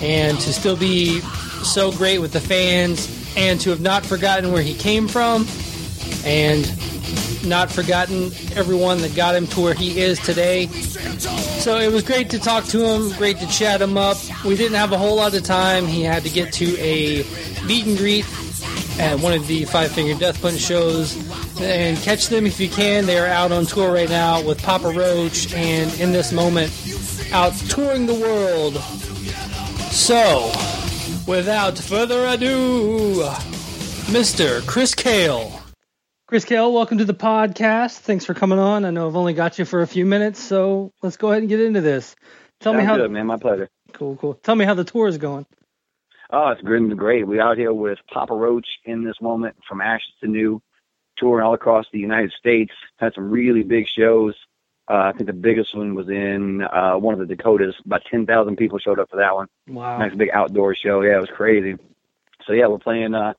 [0.00, 1.20] and to still be
[1.64, 5.46] so great with the fans and to have not forgotten where he came from
[6.24, 6.66] and
[7.44, 10.66] not forgotten everyone that got him to where he is today.
[10.66, 14.16] So it was great to talk to him, great to chat him up.
[14.44, 15.86] We didn't have a whole lot of time.
[15.86, 17.24] He had to get to a
[17.66, 18.24] meet and greet
[18.98, 21.16] at one of the Five Finger Death Punch shows.
[21.60, 23.06] And catch them if you can.
[23.06, 26.70] They are out on tour right now with Papa Roach and in this moment
[27.32, 28.76] out touring the world.
[29.92, 30.50] So,
[31.26, 33.22] without further ado,
[34.10, 34.66] Mr.
[34.66, 35.60] Chris Kael.
[36.26, 37.98] Chris Kael, welcome to the podcast.
[37.98, 38.84] Thanks for coming on.
[38.84, 41.48] I know I've only got you for a few minutes, so let's go ahead and
[41.48, 42.16] get into this.
[42.60, 42.96] Tell Sounds me how.
[42.96, 43.26] Good, man.
[43.26, 43.68] My pleasure.
[43.92, 44.34] Cool, cool.
[44.34, 45.46] Tell me how the tour is going.
[46.30, 47.26] Oh, it's been great.
[47.26, 50.60] We're out here with Papa Roach in this moment from ashes to new,
[51.16, 52.72] touring all across the United States.
[52.96, 54.34] Had some really big shows.
[54.88, 57.74] Uh, I think the biggest one was in uh, one of the Dakotas.
[57.84, 59.48] About 10,000 people showed up for that one.
[59.68, 59.98] Wow.
[59.98, 61.02] Nice big outdoor show.
[61.02, 61.76] Yeah, it was crazy.
[62.46, 63.34] So yeah, we're playing uh,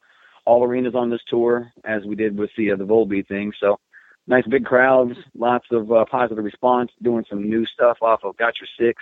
[0.46, 3.52] all arenas on this tour as we did with the uh, the Volbeat thing.
[3.60, 3.80] So
[4.28, 6.92] nice big crowds, lots of uh, positive response.
[7.02, 9.02] Doing some new stuff off of Got Your Six,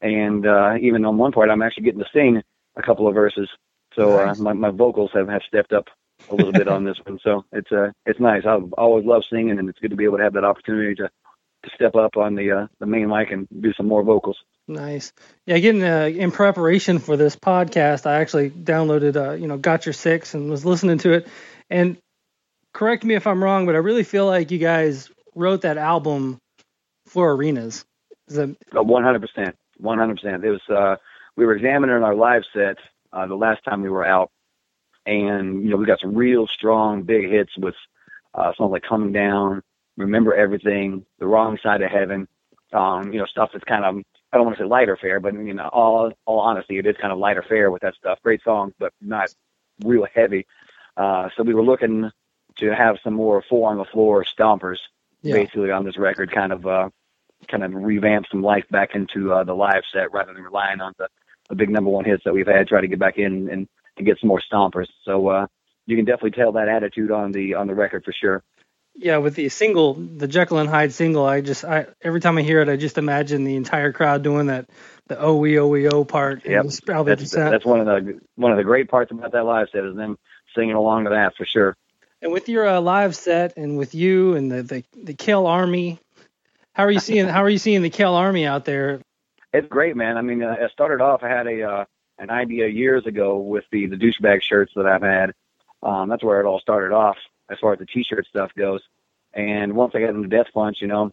[0.00, 2.42] and uh, even on one part, I'm actually getting to sing
[2.76, 3.48] a couple of verses.
[3.96, 5.86] So uh, uh, my my vocals have have stepped up
[6.30, 7.18] a little bit on this one.
[7.22, 8.42] So it's uh it's nice.
[8.46, 11.10] I've always loved singing, and it's good to be able to have that opportunity to
[11.64, 14.36] to step up on the uh, the main mic and do some more vocals.
[14.66, 15.12] Nice.
[15.44, 19.84] Yeah, getting uh, in preparation for this podcast, I actually downloaded, uh, you know, Got
[19.84, 21.28] Your Six and was listening to it.
[21.68, 21.98] And
[22.72, 26.38] correct me if I'm wrong, but I really feel like you guys wrote that album
[27.06, 27.84] for arenas.
[28.28, 28.56] Is that...
[28.70, 29.52] 100%.
[29.82, 30.44] 100%.
[30.44, 30.96] It was, uh,
[31.36, 32.78] we were examining our live set
[33.12, 34.30] uh, the last time we were out.
[35.04, 37.74] And, you know, we got some real strong big hits with
[38.32, 39.62] uh, songs like Coming Down,
[39.96, 42.26] Remember Everything, The Wrong Side of Heaven,
[42.72, 45.32] um, you know, stuff that's kind of I don't want to say lighter fare, but
[45.34, 48.18] you know, all all honesty, it is kind of lighter fare with that stuff.
[48.22, 49.32] Great songs, but not
[49.84, 50.44] real heavy.
[50.96, 52.10] Uh, so we were looking
[52.58, 54.78] to have some more four on the floor stompers,
[55.22, 55.34] yeah.
[55.34, 56.88] basically on this record, kind of uh,
[57.48, 60.92] kind of revamp some life back into uh, the live set rather than relying on
[60.98, 61.06] the,
[61.48, 62.66] the big number one hits that we've had.
[62.66, 64.88] Try to get back in and, and get some more stompers.
[65.04, 65.46] So uh,
[65.86, 68.42] you can definitely tell that attitude on the on the record for sure
[68.96, 72.42] yeah, with the single, the Jekyll and Hyde single, I just, I every time I
[72.42, 74.68] hear it, I just imagine the entire crowd doing that,
[75.08, 76.44] the O we O we O part.
[76.44, 76.66] Yep.
[76.86, 79.96] That's, that's one of the one of the great parts about that live set is
[79.96, 80.16] them
[80.54, 81.76] singing along to that for sure.
[82.22, 85.98] And with your uh, live set, and with you and the the, the Kill Army,
[86.72, 89.00] how are you seeing how are you seeing the Kill Army out there?
[89.52, 90.16] It's great, man.
[90.16, 91.22] I mean, uh, it started off.
[91.22, 91.84] I had a uh,
[92.18, 95.34] an idea years ago with the the douchebag shirts that I've had.
[95.82, 97.16] Um, that's where it all started off
[97.50, 98.80] as far as the t-shirt stuff goes.
[99.34, 101.12] And once I got into Death Punch, you know,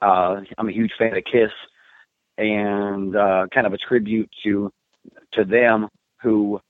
[0.00, 1.50] uh, I'm a huge fan of Kiss,
[2.38, 4.72] and uh, kind of a tribute to
[5.32, 5.88] to them
[6.22, 6.60] who,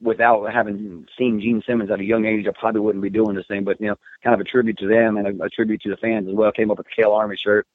[0.00, 3.46] without having seen Gene Simmons at a young age, I probably wouldn't be doing this
[3.46, 3.64] thing.
[3.64, 5.96] But you know, kind of a tribute to them and a, a tribute to the
[5.96, 6.52] fans as well.
[6.52, 7.66] Came up with the Kael Army shirt,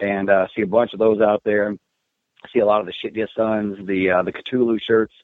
[0.00, 1.70] and uh, see a bunch of those out there.
[2.44, 5.14] I see a lot of the Shit Yes Sons, the uh, the Cthulhu shirts,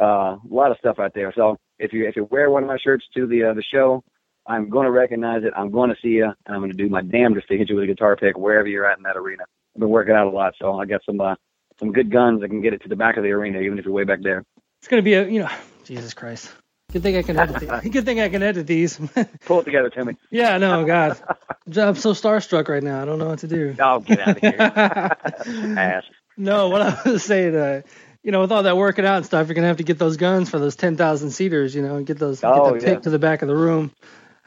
[0.00, 1.32] uh, a lot of stuff out there.
[1.34, 4.02] So if you if you wear one of my shirts to the uh, the show,
[4.46, 5.52] I'm going to recognize it.
[5.56, 7.76] I'm going to see you, and I'm going to do my damnedest to hit you
[7.76, 9.44] with a guitar pick wherever you're at in that arena.
[9.74, 11.34] I've been working out a lot, so I got some uh,
[11.78, 13.84] some good guns that can get it to the back of the arena, even if
[13.84, 14.44] you're way back there.
[14.80, 15.50] It's going to be a you know,
[15.84, 16.52] Jesus Christ.
[16.92, 17.58] Good thing I can edit.
[17.58, 17.92] these.
[17.92, 19.00] Good thing I can edit these.
[19.46, 20.16] Pull it together, Timmy.
[20.30, 21.20] Yeah, no, God,
[21.66, 23.02] I'm so starstruck right now.
[23.02, 23.74] I don't know what to do.
[23.80, 24.56] Oh, get out of here,
[25.76, 26.04] ass.
[26.36, 27.82] No, what I was saying, uh,
[28.24, 30.16] you know, with all that working out and stuff, you're gonna have to get those
[30.16, 31.74] guns for those ten thousand seaters.
[31.74, 32.94] You know, and get those oh, get the yeah.
[32.94, 33.92] pick to the back of the room.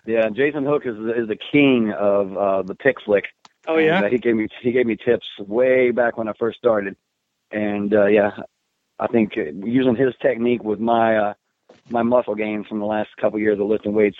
[0.05, 3.25] Yeah, Jason Hook is is the king of uh, the pick flick.
[3.67, 3.97] Oh yeah.
[3.97, 6.95] And, uh, he gave me he gave me tips way back when I first started,
[7.51, 8.31] and uh, yeah,
[8.99, 11.33] I think using his technique with my uh,
[11.89, 14.17] my muscle gains from the last couple of years of lifting weights,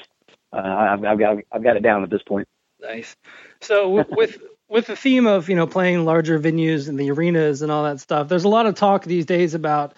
[0.54, 2.48] uh, I've, I've got I've got it down at this point.
[2.80, 3.15] Nice.
[3.62, 4.38] So with
[4.69, 7.99] with the theme of you know playing larger venues and the arenas and all that
[7.99, 9.93] stuff, there's a lot of talk these days about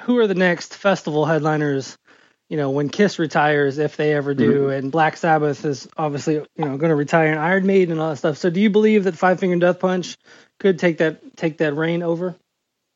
[0.00, 1.96] who are the next festival headliners.
[2.48, 4.72] You know, when Kiss retires, if they ever do, mm-hmm.
[4.72, 8.10] and Black Sabbath is obviously you know going to retire, and Iron Maiden and all
[8.10, 8.36] that stuff.
[8.36, 10.18] So, do you believe that Five Finger Death Punch
[10.58, 12.36] could take that take that reign over?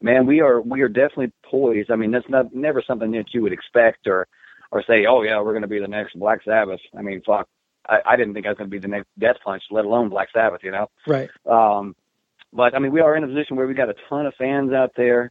[0.03, 1.91] Man, we are we are definitely poised.
[1.91, 4.27] I mean, that's not never something that you would expect or
[4.71, 6.81] or say, oh yeah, we're going to be the next Black Sabbath.
[6.97, 7.49] I mean, fuck,
[7.89, 10.09] I, I didn't think I was going to be the next Death Punch, let alone
[10.09, 10.63] Black Sabbath.
[10.63, 10.91] You know.
[11.07, 11.31] Right.
[11.47, 11.95] Um,
[12.53, 14.73] but I mean, we are in a position where we got a ton of fans
[14.73, 15.31] out there.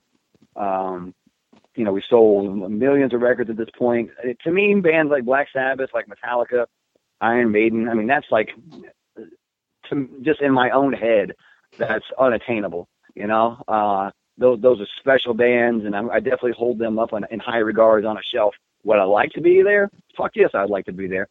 [0.55, 1.13] Um,
[1.75, 4.11] you know, we sold millions of records at this point.
[4.43, 6.67] To me, bands like Black Sabbath, like Metallica,
[7.19, 8.49] Iron Maiden, I mean, that's like,
[9.89, 11.33] to, just in my own head,
[11.77, 12.87] that's unattainable.
[13.13, 17.13] You know, uh, those those are special bands, and I, I definitely hold them up
[17.13, 18.55] on, in high regards on a shelf.
[18.83, 19.89] Would I like to be there?
[20.15, 21.27] Fuck yes, I'd like to be there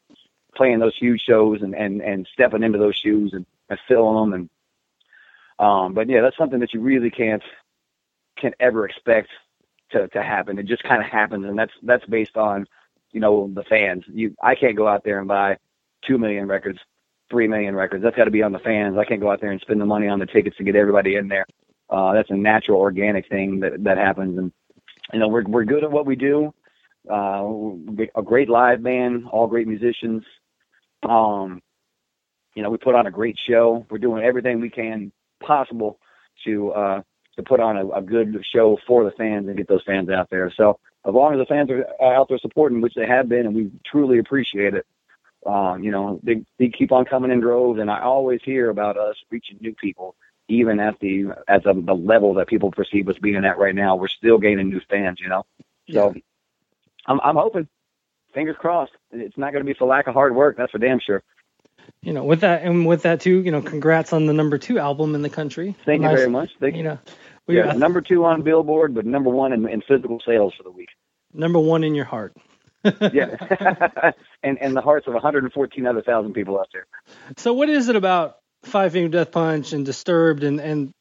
[0.55, 4.33] playing those huge shows and and and stepping into those shoes and, and filling them
[4.33, 4.51] and
[5.59, 7.43] um but yeah that's something that you really can't
[8.37, 9.29] can't ever expect
[9.91, 10.59] to to happen.
[10.59, 12.67] It just kind of happens and that's that's based on
[13.13, 14.05] you know the fans.
[14.09, 15.57] You i can't go out there and buy
[16.07, 16.79] two million records
[17.31, 18.03] three million records.
[18.03, 18.99] That's got to be on the fans.
[18.99, 21.17] I can't go out there and spend the money on the tickets to get everybody
[21.17, 21.47] in there.
[21.91, 24.53] Uh that's a natural organic thing that that happens and
[25.13, 26.53] you know we're we're good at what we do.
[27.11, 27.45] Uh
[28.17, 30.25] a great live band all great musicians
[31.05, 31.63] um,
[32.55, 33.87] you know, we put on a great show.
[33.91, 35.99] We're doing everything we can possible
[36.45, 37.03] to uh,
[37.37, 40.31] to put on a, a good show for the fans and get those fans out
[40.31, 40.53] there.
[40.57, 43.55] So as long as the fans are out there supporting, which they have been, and
[43.55, 44.87] we truly appreciate it.
[45.47, 48.97] Um, you know, they, they keep on coming in droves, and I always hear about
[48.97, 50.15] us reaching new people,
[50.49, 53.97] even at the at the, the level that people perceive us being at right now.
[53.97, 55.45] We're still gaining new fans, you know.
[55.91, 56.23] So yeah.
[57.07, 57.69] I'm I'm hoping
[58.35, 58.93] fingers crossed.
[59.13, 60.57] It's not going to be for lack of hard work.
[60.57, 61.23] That's for damn sure.
[62.03, 64.79] You know, with that and with that too, you know, congrats on the number two
[64.79, 65.75] album in the country.
[65.85, 66.51] Thank nice, you very much.
[66.61, 66.83] Thank you.
[66.83, 66.99] know,
[67.47, 70.71] we, yeah, number two on Billboard, but number one in, in physical sales for the
[70.71, 70.89] week.
[71.33, 72.35] Number one in your heart.
[72.85, 73.37] yeah,
[74.43, 76.87] and and the hearts of 114 other thousand people out there.
[77.37, 80.93] So, what is it about Five Finger Death Punch and Disturbed, and and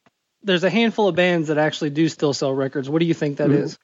[0.44, 2.90] there's a handful of bands that actually do still sell records.
[2.90, 3.64] What do you think that mm-hmm.
[3.64, 3.78] is?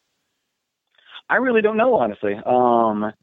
[1.30, 2.34] I really don't know, honestly.
[2.34, 3.14] Um,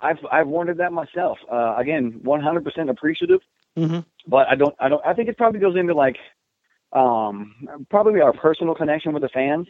[0.00, 1.38] I've I've wondered that myself.
[1.50, 3.40] Uh, again, 100% appreciative,
[3.76, 4.00] mm-hmm.
[4.26, 6.16] but I don't I don't I think it probably goes into like
[6.92, 7.54] um,
[7.90, 9.68] probably our personal connection with the fans.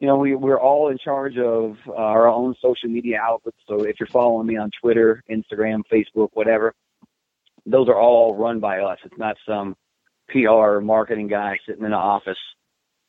[0.00, 3.58] You know, we we're all in charge of our own social media outlets.
[3.68, 6.74] So if you're following me on Twitter, Instagram, Facebook, whatever,
[7.64, 8.98] those are all run by us.
[9.04, 9.76] It's not some
[10.28, 12.38] PR marketing guy sitting in an office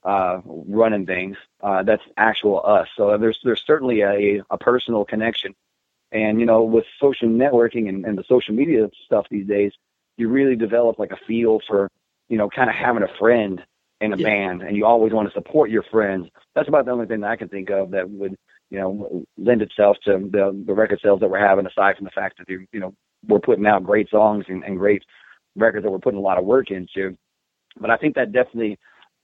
[0.04, 1.38] uh, running things.
[1.62, 2.88] Uh, that's actual us.
[2.96, 5.56] So there's there's certainly a, a personal connection.
[6.16, 9.74] And you know, with social networking and, and the social media stuff these days,
[10.16, 11.92] you really develop like a feel for
[12.30, 13.62] you know kind of having a friend
[14.00, 14.26] in a yeah.
[14.26, 16.28] band, and you always want to support your friends.
[16.56, 18.38] That's about the only thing that I can think of that would
[18.70, 22.12] you know lend itself to the the record sales that we're having, aside from the
[22.12, 22.94] fact that you know
[23.28, 25.04] we're putting out great songs and, and great
[25.58, 27.18] records that we're putting a lot of work into.
[27.78, 28.80] But I think that definitely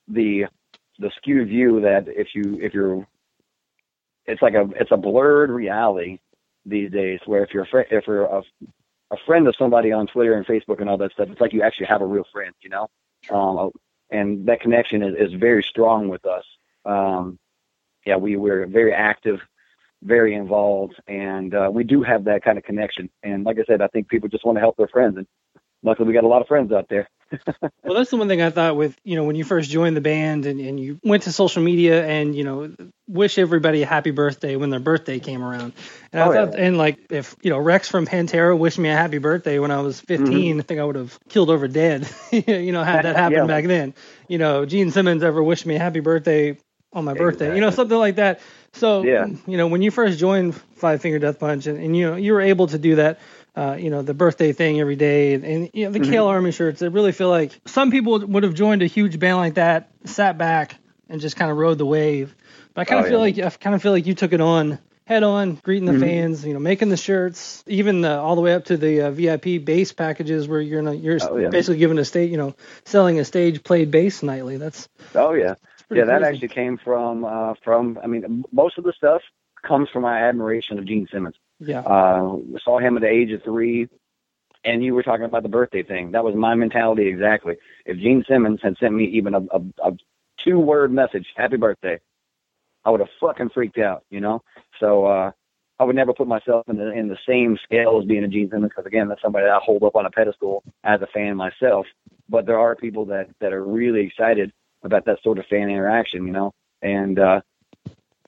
[0.09, 0.43] the
[0.99, 3.07] the skewed view that if you if you're
[4.25, 6.19] it's like a it's a blurred reality
[6.65, 8.43] these days where if you're a fr- if you're a,
[9.11, 11.61] a friend of somebody on Twitter and Facebook and all that stuff, it's like you
[11.61, 12.87] actually have a real friend, you know.
[13.29, 13.71] Um,
[14.09, 16.43] and that connection is, is very strong with us.
[16.85, 17.39] Um,
[18.05, 19.39] yeah, we we're very active,
[20.03, 23.09] very involved, and uh, we do have that kind of connection.
[23.23, 25.27] And like I said, I think people just want to help their friends, and
[25.83, 27.09] luckily we got a lot of friends out there.
[27.83, 30.01] Well, that's the one thing I thought with, you know, when you first joined the
[30.01, 32.73] band and, and you went to social media and, you know,
[33.07, 35.73] wish everybody a happy birthday when their birthday came around.
[36.11, 36.65] And oh, I thought, yeah.
[36.65, 39.81] and like, if, you know, Rex from Pantera wished me a happy birthday when I
[39.81, 40.59] was 15, mm-hmm.
[40.59, 43.55] I think I would have killed over dead, you know, had that happened yeah.
[43.55, 43.93] back then.
[44.27, 46.57] You know, Gene Simmons ever wished me a happy birthday
[46.93, 47.55] on my birthday, exactly.
[47.55, 48.41] you know, something like that.
[48.73, 49.27] So, yeah.
[49.47, 52.33] you know, when you first joined Five Finger Death Punch and, and you know, you
[52.33, 53.19] were able to do that
[53.55, 56.13] uh, you know, the birthday thing every day, and, and you know, the mm-hmm.
[56.13, 56.81] Kael Army shirts.
[56.81, 60.37] I really feel like some people would have joined a huge band like that, sat
[60.37, 60.75] back,
[61.09, 62.35] and just kind of rode the wave.
[62.73, 63.45] But I kind of oh, feel yeah.
[63.45, 64.79] like I kind of feel like you took it on
[65.11, 66.01] head on, greeting the mm-hmm.
[66.01, 69.11] fans, you know, making the shirts, even the, all the way up to the uh,
[69.11, 71.49] VIP bass packages where you're a, you're oh, yeah.
[71.49, 74.55] basically giving a stage, you know, selling a stage played bass nightly.
[74.55, 75.55] That's oh yeah,
[75.89, 76.05] yeah.
[76.05, 79.21] That actually came from uh, from I mean, most of the stuff
[79.63, 81.35] comes from my admiration of Gene Simmons.
[81.61, 81.81] Yeah.
[81.81, 83.87] Uh, saw him at the age of three,
[84.65, 86.11] and you were talking about the birthday thing.
[86.11, 87.55] That was my mentality exactly.
[87.85, 89.91] If Gene Simmons had sent me even a, a, a
[90.43, 91.99] two word message, happy birthday,
[92.83, 94.41] I would have fucking freaked out, you know?
[94.79, 95.31] So, uh,
[95.79, 98.51] I would never put myself in the in the same scale as being a Gene
[98.51, 101.35] Simmons because again, that's somebody that I hold up on a pedestal as a fan
[101.35, 101.87] myself.
[102.29, 106.27] But there are people that that are really excited about that sort of fan interaction,
[106.27, 106.53] you know.
[106.83, 107.41] And uh,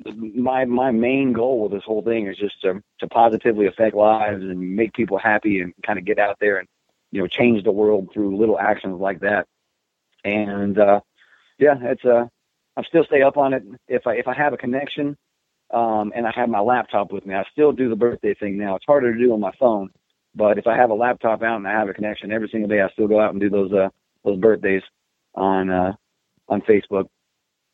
[0.06, 4.41] my my main goal with this whole thing is just to to positively affect lives
[4.41, 6.67] and make people happy and kind of get out there and
[7.12, 9.47] you know change the world through little actions like that.
[10.23, 11.01] And uh,
[11.60, 12.25] yeah, it's uh
[12.75, 15.15] I still stay up on it if I if I have a connection
[15.71, 17.36] um, and I have my laptop with me.
[17.36, 18.75] I still do the birthday thing now.
[18.75, 19.89] It's harder to do on my phone,
[20.36, 22.82] but if I have a laptop out and I have a connection every single day,
[22.82, 23.89] I still go out and do those uh
[24.23, 24.84] those birthdays
[25.36, 25.93] on uh
[26.49, 27.08] on Facebook.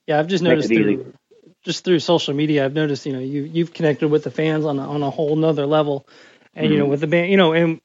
[0.05, 1.13] Yeah, I've just noticed through,
[1.63, 4.79] just through social media, I've noticed, you know, you you've connected with the fans on
[4.79, 6.07] a, on a whole nother level,
[6.53, 6.73] and mm-hmm.
[6.73, 6.91] you know, mm-hmm.
[6.91, 7.81] with the band, you know, and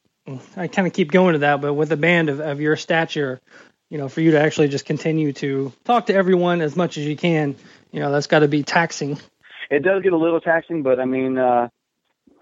[0.56, 3.40] I kind of keep going to that, but with a band of, of your stature,
[3.90, 7.04] you know, for you to actually just continue to talk to everyone as much as
[7.04, 7.56] you can,
[7.92, 9.18] you know, that's got to be taxing.
[9.70, 11.68] It does get a little taxing, but I mean, uh,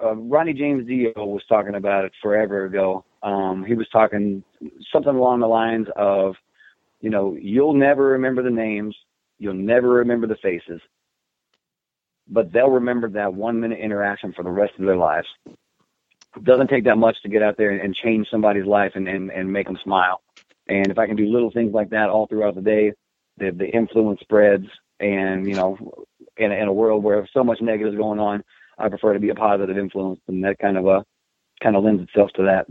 [0.03, 3.05] uh, Ronnie James Dio was talking about it forever ago.
[3.23, 4.43] Um, he was talking
[4.93, 6.35] something along the lines of,
[7.01, 8.97] you know, you'll never remember the names,
[9.39, 10.81] you'll never remember the faces,
[12.29, 15.27] but they'll remember that one minute interaction for the rest of their lives.
[15.47, 19.31] It doesn't take that much to get out there and change somebody's life and, and,
[19.31, 20.23] and make them smile.
[20.69, 22.93] And if I can do little things like that all throughout the day,
[23.37, 24.67] the, the influence spreads.
[25.01, 25.77] And, you know,
[26.37, 28.43] in, in a world where so much negative is going on,
[28.79, 30.21] I prefer to be a positive influence.
[30.29, 31.03] And that kind of, uh,
[31.63, 32.67] kind of lends itself to that.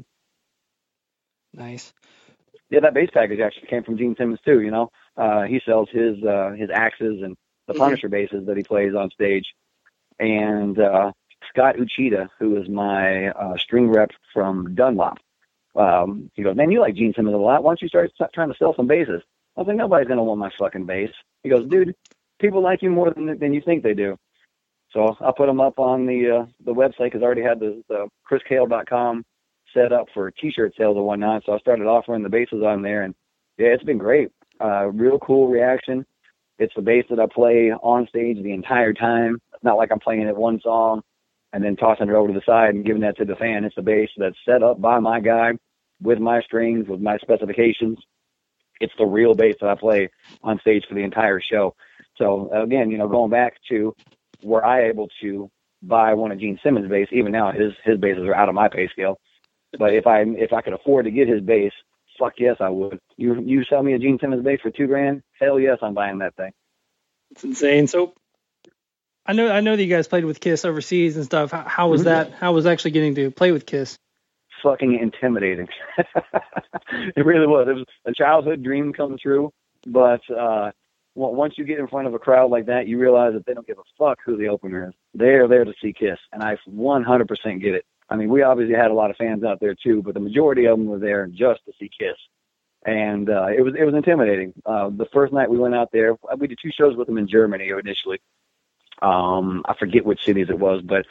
[1.53, 1.93] Nice.
[2.69, 4.62] Yeah, that base package actually came from Gene Simmons too.
[4.62, 7.35] You know, uh, he sells his uh, his axes and
[7.74, 7.84] the mm-hmm.
[7.84, 9.46] Punisher basses that he plays on stage.
[10.19, 11.12] And uh,
[11.50, 15.17] Scott Uchida, who is my uh, string rep from Dunlop,
[15.76, 17.63] um, he goes, "Man, you like Gene Simmons a lot.
[17.63, 19.22] Why don't you start trying to sell some basses?"
[19.56, 21.12] I was like, "Nobody's gonna want my fucking bass."
[21.44, 21.96] He goes, "Dude,
[22.40, 24.17] people like you more than than you think they do."
[24.92, 27.82] So I put them up on the uh, the website because I already had the,
[27.88, 29.24] the chriskael.com
[29.74, 31.44] set up for T-shirt sales and whatnot.
[31.46, 33.15] So I started offering the bases on there, and
[33.58, 34.30] yeah, it's been great.
[34.60, 36.06] Uh, real cool reaction.
[36.62, 39.41] It's the bass that I play on stage the entire time.
[39.51, 41.01] It's not like I'm playing it one song
[41.53, 43.63] and then tossing it over to the side and giving that to the fan.
[43.63, 45.53] It's the bass that's set up by my guy
[46.03, 47.97] with my strings, with my specifications.
[48.79, 50.09] It's the real bass that I play
[50.43, 51.73] on stage for the entire show.
[52.19, 53.95] So again, you know, going back to
[54.43, 55.49] were I able to
[55.81, 58.69] buy one of Gene Simmons' bass, even now his his basses are out of my
[58.69, 59.19] pay scale.
[59.79, 61.73] But if I if I could afford to get his bass,
[62.22, 63.00] fuck yes I would.
[63.17, 65.24] You you sell me a Gene Simmons bass for two grand?
[65.40, 66.52] Hell yes, I'm buying that thing.
[67.32, 67.88] It's insane.
[67.88, 68.13] So
[69.26, 71.52] I know I know that you guys played with Kiss overseas and stuff.
[71.52, 72.10] How, how was mm-hmm.
[72.10, 72.34] that?
[72.34, 73.98] How was actually getting to play with Kiss?
[74.63, 75.67] Fucking intimidating.
[75.98, 77.67] it really was.
[77.67, 79.52] It was a childhood dream come true.
[79.88, 80.72] But uh,
[81.15, 83.65] once you get in front of a crowd like that, you realize that they don't
[83.65, 84.94] give a fuck who the opener is.
[85.15, 87.86] They're there to see Kiss, and I 100% get it.
[88.12, 90.65] I mean, we obviously had a lot of fans out there too, but the majority
[90.65, 92.17] of them were there just to see Kiss,
[92.85, 94.53] and uh, it was it was intimidating.
[94.65, 97.27] Uh, the first night we went out there, we did two shows with them in
[97.27, 98.19] Germany initially,
[99.01, 101.05] um, I forget which cities it was, but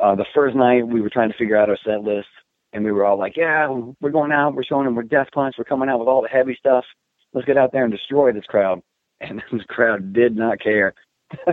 [0.00, 2.28] uh, the first night we were trying to figure out our set list,
[2.72, 3.68] and we were all like, "Yeah,
[4.00, 4.54] we're going out.
[4.54, 5.54] We're showing them we're Death Punch.
[5.56, 6.84] We're coming out with all the heavy stuff.
[7.32, 8.82] Let's get out there and destroy this crowd."
[9.20, 10.94] And the crowd did not care.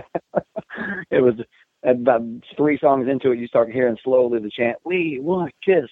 [1.10, 1.34] it was
[1.82, 2.22] about
[2.56, 5.90] three songs into it, you start hearing slowly the chant, "We want kiss,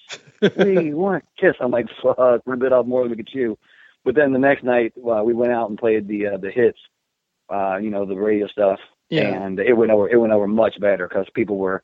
[0.57, 3.57] we want kiss." I'm like, "Fuck, we bit off more than we could chew."
[4.05, 6.79] But then the next night, uh, we went out and played the uh, the hits,
[7.49, 8.79] uh, you know, the radio stuff,
[9.11, 9.43] yeah.
[9.43, 11.83] And it went over it went over much better because people were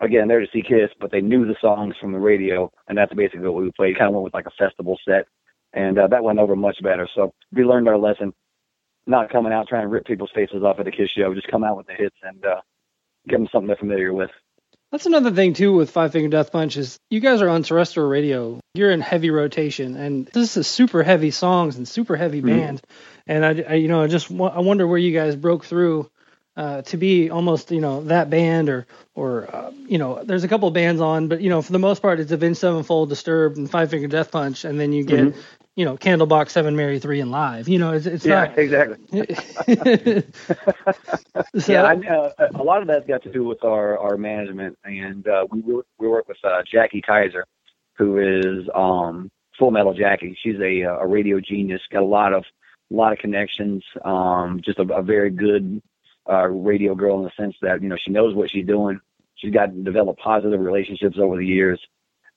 [0.00, 3.12] again there to see Kiss, but they knew the songs from the radio, and that's
[3.14, 3.98] basically what we played.
[3.98, 5.26] Kind of went with like a festival set,
[5.72, 7.08] and uh, that went over much better.
[7.14, 8.32] So we learned our lesson.
[9.06, 11.62] Not coming out trying to rip people's faces off at a Kiss show, just come
[11.62, 12.62] out with the hits and uh,
[13.28, 14.30] give them something they're familiar with.
[14.90, 18.08] That's another thing too with Five Finger Death Punch is you guys are on terrestrial
[18.08, 18.60] radio.
[18.74, 22.58] You're in heavy rotation, and this is super heavy songs and super heavy mm-hmm.
[22.58, 22.82] band.
[23.26, 26.08] And I, I, you know, I just I wonder where you guys broke through
[26.56, 30.48] uh, to be almost you know that band or or uh, you know there's a
[30.48, 33.68] couple bands on but you know for the most part it's Avenged Sevenfold Disturbed and
[33.68, 35.40] Five Finger Death Punch and then you get mm-hmm.
[35.76, 37.68] You know Candlebox Seven Mary Three and Live.
[37.68, 38.98] You know it's, it's yeah not exactly.
[41.58, 44.78] So, yeah I, uh, a lot of that's got to do with our our management.
[44.84, 45.62] And uh, we
[45.98, 47.42] we work with uh, Jackie Kajzer
[47.96, 50.36] who is um Full Metal Jackie.
[50.42, 52.44] She's a a radio genius got a lot of
[52.90, 55.80] a lot of connections um just a, a very good
[56.28, 59.00] uh, radio girl in the sense that you know she knows what she's doing.
[59.36, 61.80] She's got developed positive relationships over the years,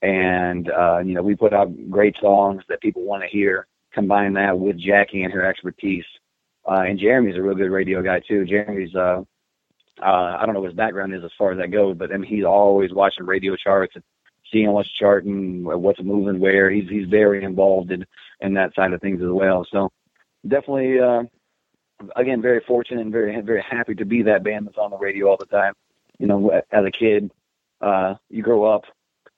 [0.02, 3.66] and uh, you know we put out great songs that people want to hear.
[3.92, 6.04] Combine that with Jackie and her expertise,
[6.68, 8.44] uh, and Jeremy's a real good radio guy too.
[8.44, 9.22] Jeremy's uh,
[10.00, 12.16] uh, I don't know what his background is as far as that goes, but I
[12.16, 14.04] mean, he's always watching radio charts and
[14.52, 16.70] seeing what's charting, what's moving where.
[16.70, 18.04] He's he's very involved in
[18.40, 19.66] in that side of things as well.
[19.70, 19.90] So
[20.46, 21.22] definitely uh,
[22.16, 25.28] again, very fortunate and very very happy to be that band that's on the radio
[25.28, 25.74] all the time.
[26.18, 27.30] You know, as a kid,
[27.80, 28.84] uh, you grow up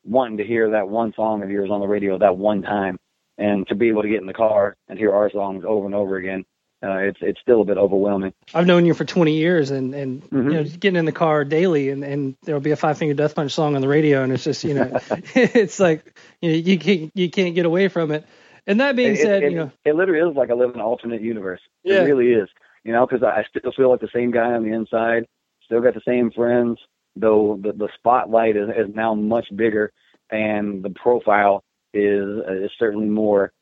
[0.04, 2.98] wanting to hear that one song of yours on the radio that one time,
[3.38, 5.94] and to be able to get in the car and hear our songs over and
[5.94, 6.44] over again.
[6.82, 8.32] Uh, it's it's still a bit overwhelming.
[8.54, 10.50] I've known you for 20 years, and and mm-hmm.
[10.50, 13.34] you know getting in the car daily, and and there'll be a Five Finger Death
[13.34, 14.98] Punch song on the radio, and it's just you know
[15.34, 18.24] it's like you know you can't you can't get away from it.
[18.66, 20.76] And that being it, said, it, you know, it literally is like I live in
[20.76, 21.60] an alternate universe.
[21.82, 22.02] Yeah.
[22.02, 22.48] It really is.
[22.84, 25.26] You know, because I still feel like the same guy on the inside.
[25.64, 26.78] Still got the same friends,
[27.16, 29.92] though the the spotlight is is now much bigger,
[30.30, 33.52] and the profile is is certainly more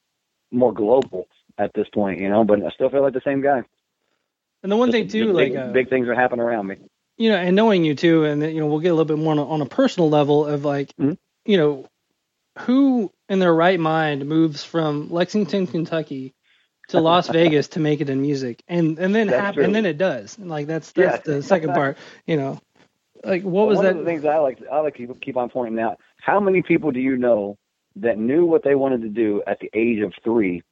[0.51, 1.29] more global
[1.59, 2.21] at this point.
[2.21, 3.63] You know, but I still feel like the same guy.
[4.63, 6.77] And the one just, thing too, like big, uh, big things are happening around me.
[7.17, 9.33] You know, and knowing you too, and you know, we'll get a little bit more
[9.33, 11.15] on a, on a personal level of like, mm-hmm.
[11.45, 11.89] you know,
[12.61, 16.35] who in their right mind moves from Lexington, Kentucky
[16.89, 19.99] to Las Vegas to make it in music, and and then happen, and then it
[19.99, 20.39] does.
[20.39, 21.35] Like that's that's yeah.
[21.35, 21.99] the second part.
[22.27, 22.61] You know,
[23.25, 23.95] like what was one that?
[23.95, 25.99] One of the things I like I like to keep on pointing out.
[26.21, 27.57] How many people do you know
[27.97, 30.63] that knew what they wanted to do at the age of three,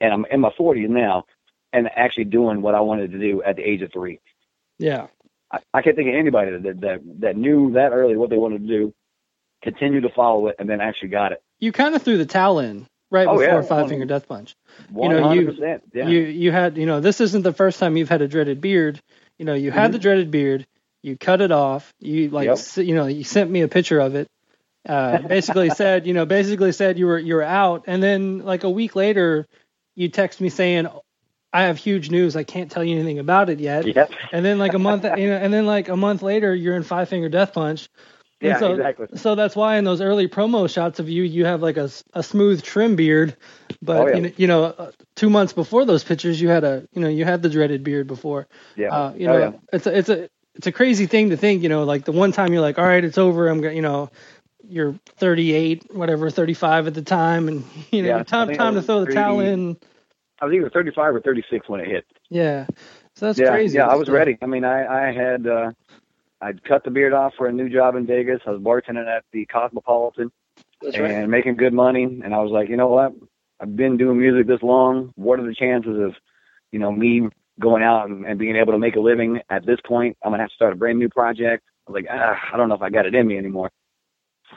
[0.00, 1.24] and I'm in my 40s now,
[1.72, 4.20] and actually doing what I wanted to do at the age of three?
[4.78, 5.08] Yeah.
[5.52, 8.62] I, I can't think of anybody that, that that knew that early what they wanted
[8.62, 8.94] to do,
[9.62, 11.42] continue to follow it, and then actually got it.
[11.58, 14.56] You kind of threw the towel in right oh, before yeah, Five Finger Death Punch.
[14.94, 16.08] You know, you yeah.
[16.08, 19.00] you you had you know this isn't the first time you've had a dreaded beard.
[19.38, 19.92] You know, you had mm-hmm.
[19.92, 20.66] the dreaded beard.
[21.02, 21.92] You cut it off.
[21.98, 22.58] You like yep.
[22.76, 24.28] you know you sent me a picture of it.
[24.88, 28.64] Uh, basically said you know basically said you were you were out, and then like
[28.64, 29.46] a week later,
[29.94, 30.88] you text me saying.
[31.52, 32.36] I have huge news.
[32.36, 33.84] I can't tell you anything about it yet.
[33.84, 34.12] Yep.
[34.30, 36.84] And then like a month, you know, and then like a month later, you're in
[36.84, 37.88] Five Finger Death Punch,
[38.40, 39.06] yeah, so, exactly.
[39.16, 42.22] So that's why in those early promo shots of you, you have like a, a
[42.22, 43.36] smooth trim beard,
[43.82, 44.14] but oh, yeah.
[44.14, 47.08] you know, you know uh, two months before those pictures, you had a, you know,
[47.08, 48.48] you had the dreaded beard before.
[48.76, 48.94] Yeah.
[48.94, 49.52] Uh, you know, oh, yeah.
[49.74, 52.32] it's a, it's a, it's a crazy thing to think, you know, like the one
[52.32, 53.48] time you're like, all right, it's over.
[53.48, 54.10] I'm going, you know,
[54.68, 58.86] you're 38, whatever, 35 at the time, and you know, Yeah, time time to was
[58.86, 59.76] throw the towel in.
[60.40, 62.04] I was either 35 or 36 when it hit.
[62.30, 62.66] Yeah,
[63.14, 63.76] so that's yeah, crazy.
[63.78, 64.38] yeah, I was So- ready.
[64.42, 65.72] I mean, I I had uh,
[66.40, 68.40] I'd cut the beard off for a new job in Vegas.
[68.46, 70.30] I was bartending at the Cosmopolitan
[70.80, 71.28] That's and right.
[71.28, 72.04] making good money.
[72.04, 73.12] And I was like, you know what?
[73.60, 75.12] I've been doing music this long.
[75.16, 76.14] What are the chances of,
[76.72, 77.28] you know, me
[77.60, 80.16] going out and, and being able to make a living at this point?
[80.24, 81.64] I'm gonna have to start a brand new project.
[81.86, 83.70] I was like, ah, I don't know if I got it in me anymore.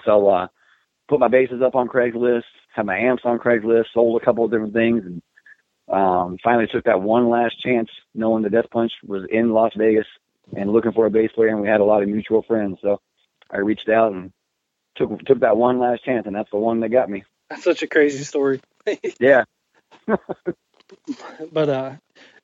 [0.05, 0.47] So, uh,
[1.07, 2.43] put my basses up on Craigslist,
[2.73, 5.21] had my amps on Craigslist, sold a couple of different things, and
[5.91, 10.07] um, finally took that one last chance, knowing the Death Punch was in Las Vegas
[10.55, 12.77] and looking for a bass player, and we had a lot of mutual friends.
[12.81, 12.99] So
[13.51, 14.31] I reached out and
[14.95, 17.23] took took that one last chance, and that's the one that got me.
[17.49, 18.61] That's such a crazy story.
[19.19, 19.43] Yeah,
[21.51, 21.91] But uh,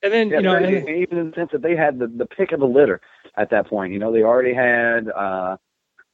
[0.03, 0.37] and then yeah.
[0.37, 2.65] you know, and, even in the sense that they had the the pick of the
[2.65, 3.01] litter
[3.37, 3.93] at that point.
[3.93, 5.57] You know, they already had uh,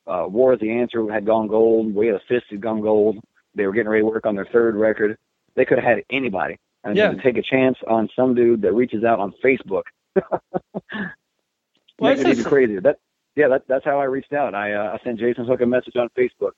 [0.08, 1.94] uh, War is the Answer had gone gold.
[1.94, 3.20] Way of the Fist had gone gold.
[3.56, 5.18] They were getting ready to work on their third record.
[5.56, 6.58] They could have had anybody.
[6.84, 7.12] And Yeah.
[7.12, 9.84] to take a chance on some dude that reaches out on Facebook.
[12.00, 12.82] Well, it's even crazier.
[12.82, 12.98] That
[13.36, 14.54] yeah, that, that's how I reached out.
[14.54, 16.52] I uh, I sent Jason Hook a message on Facebook,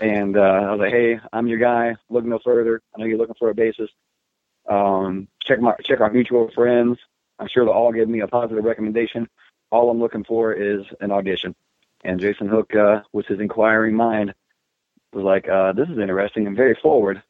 [0.00, 1.96] and uh, I was like, "Hey, I'm your guy.
[2.08, 2.82] Look no further.
[2.94, 3.88] I know you're looking for a bassist.
[4.70, 6.98] Um, check my check our mutual friends.
[7.38, 9.28] I'm sure they'll all give me a positive recommendation.
[9.70, 11.54] All I'm looking for is an audition."
[12.02, 14.32] And Jason Hook, uh, with his inquiring mind,
[15.12, 17.22] was like, uh, "This is interesting and very forward.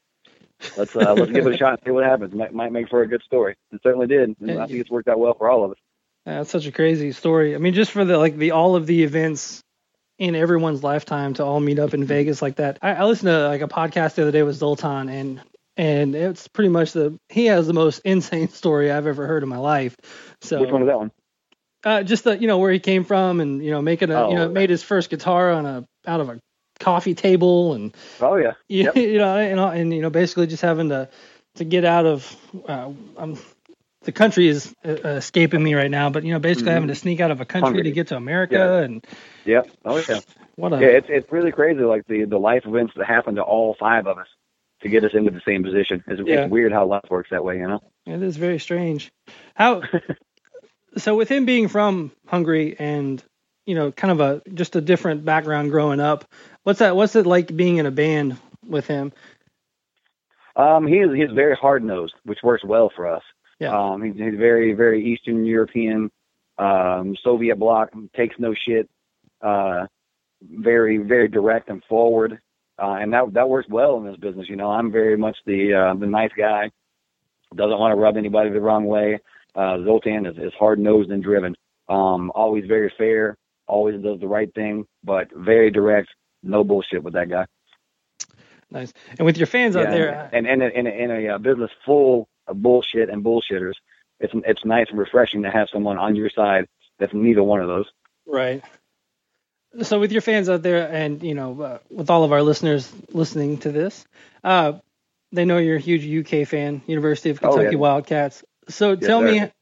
[0.77, 2.35] Let's uh, let's give it a shot and see what happens.
[2.35, 3.57] Might might make for a good story.
[3.73, 4.37] It certainly did.
[4.41, 5.79] And I think it's worked out well for all of us."
[6.27, 7.55] That's such a crazy story.
[7.55, 9.63] I mean, just for the like the all of the events
[10.19, 12.79] in everyone's lifetime to all meet up in Vegas like that.
[12.83, 15.41] I, I listened to like a podcast the other day with Zoltan, and
[15.81, 19.49] and it's pretty much the he has the most insane story I've ever heard in
[19.49, 19.97] my life.
[20.43, 21.11] So Which one is that one?
[21.85, 24.37] uh, just the you know where he came from, and you know making a you
[24.37, 24.53] know Oh.
[24.53, 26.39] made his first guitar on a out of a
[26.79, 28.53] coffee table, and Oh yeah.
[28.69, 28.97] you, Yep.
[28.97, 31.09] you know and, and you know basically just having to
[31.57, 32.37] to get out of
[32.69, 33.39] uh, um,
[34.03, 36.75] the country is uh, escaping me right now, but you know basically Mhm.
[36.75, 37.85] having to sneak out of a country Hungary.
[37.85, 38.85] to get to America, Yeah.
[38.85, 39.07] and
[39.47, 40.21] yeah, Oh yeah.
[40.57, 43.43] what a Yeah, it's it's really crazy, like the the life events that happened to
[43.43, 44.29] all five of us
[44.83, 46.03] to get us into the same position.
[46.07, 46.43] It's, Yeah.
[46.43, 47.81] it's weird how life works that way, you know.
[48.07, 49.13] It is very strange.
[49.55, 49.83] How
[50.97, 53.23] so with him being from Hungary and
[53.67, 56.25] you know kind of a just a different background growing up,
[56.63, 59.13] what's that what's it like being in a band with him?
[60.57, 63.23] Um, he is he's very hard nosed, which works well for us.
[63.59, 63.79] Yeah.
[63.79, 66.11] Um, he's, he's very very Eastern European,
[66.59, 68.89] um, Soviet bloc, takes no shit.
[69.43, 69.87] Uh,
[70.43, 72.41] very very direct and forward,
[72.81, 74.49] uh, and that that works well in this business.
[74.49, 76.71] You know, I'm very much the uh, the nice guy,
[77.55, 79.19] doesn't want to rub anybody the wrong way.
[79.55, 81.57] Uh, Zoltan is, is hard nosed and driven.
[81.89, 86.09] Um, always very fair, always does the right thing, but very direct.
[86.43, 87.47] No bullshit with that guy.
[88.71, 88.93] Nice.
[89.19, 92.29] And with your fans out there, and and in a, in a uh, business full
[92.47, 93.75] of bullshit and bullshitters,
[94.21, 96.67] it's it's nice and refreshing to have someone on your side
[96.99, 97.87] that's neither one of those.
[98.27, 98.63] right?
[99.83, 102.93] So with your fans out there, and you know, uh, with all of our listeners
[103.13, 104.05] listening to this,
[104.43, 104.75] uh,
[105.33, 107.81] they know you're a huge UK fan, University of Oh, Kentucky yeah.
[107.81, 108.43] Wildcats.
[108.69, 109.27] So Yes, tell sir.
[109.27, 109.53] me,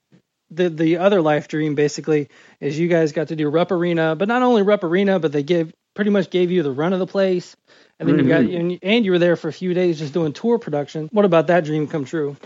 [0.51, 2.29] the the other life dream basically
[2.61, 5.43] is you guys got to do Rupp Arena, but not only Rupp Arena, but they
[5.43, 7.55] gave pretty much gave you the run of the place,
[7.99, 8.61] and then you got Mhm.
[8.61, 11.09] and, and you were there for a few days just doing tour production.
[11.13, 12.37] What about that dream come true?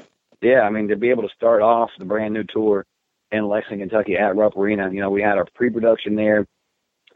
[0.41, 2.85] Yeah, I mean to be able to start off the brand new tour
[3.31, 4.91] in Lexington, Kentucky at Rupp Arena.
[4.91, 6.45] You know, we had our pre-production there.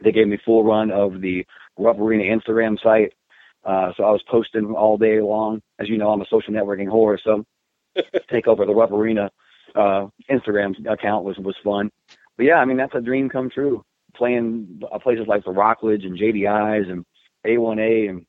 [0.03, 1.45] They gave me full run of the
[1.79, 3.13] Rupp Arena Instagram site.
[3.65, 5.61] Uh, so I was posting all day long.
[5.79, 7.45] As you know, I'm a social networking whore, so
[8.31, 9.31] take over the Rupp Arena
[9.75, 11.91] uh, Instagram account was was fun.
[12.37, 13.85] But yeah, I mean that's a dream come true.
[14.15, 17.05] Playing uh, places like the Rockledge and JDI's and
[17.47, 18.27] A1A and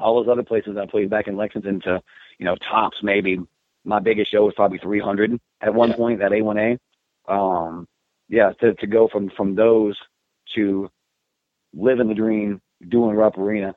[0.00, 2.00] all those other places I played back in Lexington to,
[2.38, 3.38] you know, tops maybe.
[3.84, 5.96] My biggest show was probably 300 at one Yeah.
[5.96, 6.78] point at A1A.
[7.26, 7.86] Um,
[8.28, 9.96] yeah, to to go from from those
[10.54, 10.88] to
[11.74, 13.74] living the dream, doing Rupp Arena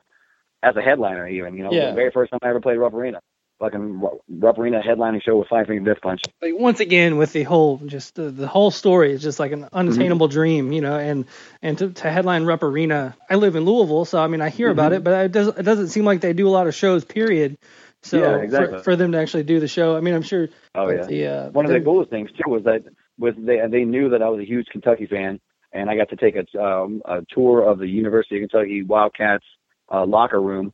[0.62, 1.88] as a headliner, even you know, Yeah.
[1.90, 3.20] the very first time I ever played Rupp Arena,
[3.58, 6.20] fucking Ru- Rupp Arena headlining show with Five Finger Death Punch.
[6.40, 9.68] like once again with the whole just the, the whole story is just like an
[9.72, 10.32] unattainable Mm-hmm.
[10.34, 11.26] dream, you know, and
[11.62, 13.16] and to, to headline Rupp Arena.
[13.28, 14.96] I live in Louisville, so I mean I hear about Mhm.
[14.96, 17.04] it, but it doesn't it doesn't seem like they do a lot of shows.
[17.04, 17.56] Period.
[18.02, 18.78] So Yeah, exactly.
[18.78, 20.48] for, for them to actually do the show, I mean I'm sure.
[20.74, 21.06] Oh yeah.
[21.06, 22.82] The, uh, One of the coolest things too was that
[23.18, 25.40] was they they knew that I was a huge Kentucky fan,
[25.72, 29.44] and I got to take a, um, a tour of the University of Kentucky Wildcats
[29.92, 30.72] uh, locker room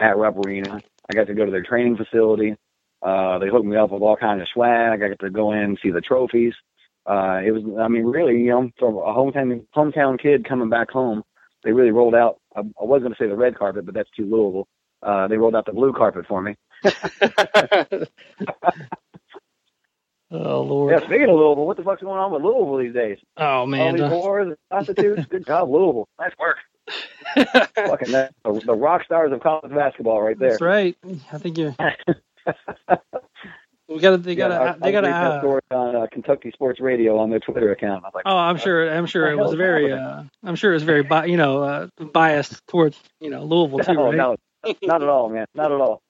[0.00, 0.80] at Rupp Arena.
[1.10, 2.56] I got to go to their training facility.
[3.02, 5.02] Uh, they hooked me up with all kinds of swag.
[5.02, 6.54] I got to go in and see the trophies.
[7.06, 10.90] Uh, it was, I mean, really, you know, from a hometown hometown kid coming back
[10.90, 11.22] home,
[11.64, 14.10] they really rolled out I, I was going to say the red carpet, but that's
[14.16, 14.68] too Louisville.
[15.02, 16.56] Uh, they rolled out the blue carpet for me.
[20.34, 20.92] oh Lord.
[20.92, 23.18] Yeah, speaking of Louisville, what the fuck's going on with Louisville these days?
[23.36, 23.94] Oh All man.
[23.94, 25.26] these uh, wars prostitutes.
[25.26, 26.08] Good job, Louisville.
[26.20, 26.56] Nice work.
[27.74, 30.50] Fucking that, the, the rock stars of college basketball right there.
[30.50, 30.96] That's right.
[31.32, 31.74] I think you.
[33.88, 34.22] We got.
[34.22, 34.54] They got to.
[34.54, 35.06] Yeah, they got to.
[35.08, 38.02] read that Uh, story on uh, Kentucky Sports Radio on their Twitter account.
[38.04, 38.90] I was like, oh, I'm sure.
[38.90, 39.92] I'm sure it was very.
[39.92, 41.02] Uh, I'm sure it was very.
[41.02, 44.16] Bi- you know, uh, biased towards you know Louisville too, no, right?
[44.16, 44.36] no,
[44.82, 46.02] not at all, man, not at all.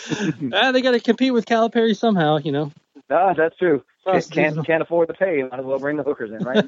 [0.52, 2.38] Ah, they got to compete with Calipari somehow.
[2.38, 2.72] You know.
[3.10, 3.82] No, that's true.
[4.04, 5.42] Plus, Can't can't, can't afford to pay.
[5.42, 6.66] Might as well bring the hookers in, right?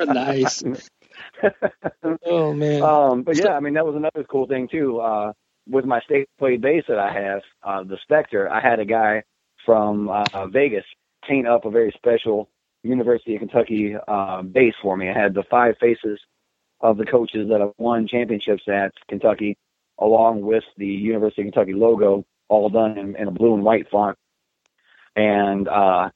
[0.00, 0.62] nice.
[2.24, 2.82] Oh man.
[2.82, 5.00] Um, but yeah, I mean that was another cool thing too.
[5.00, 5.32] Uh,
[5.68, 9.22] with my state played bass that I have, uh, the Spector, I had a guy
[9.64, 10.84] from uh, Vegas
[11.26, 12.48] paint up a very special
[12.82, 15.08] University of Kentucky uh, bass for me.
[15.08, 16.20] I had the five faces
[16.80, 19.56] of the coaches that have won championships at Kentucky,
[19.98, 23.88] along with the University of Kentucky logo, all done in, in a blue and white
[23.90, 24.18] font.
[25.14, 26.10] And uh,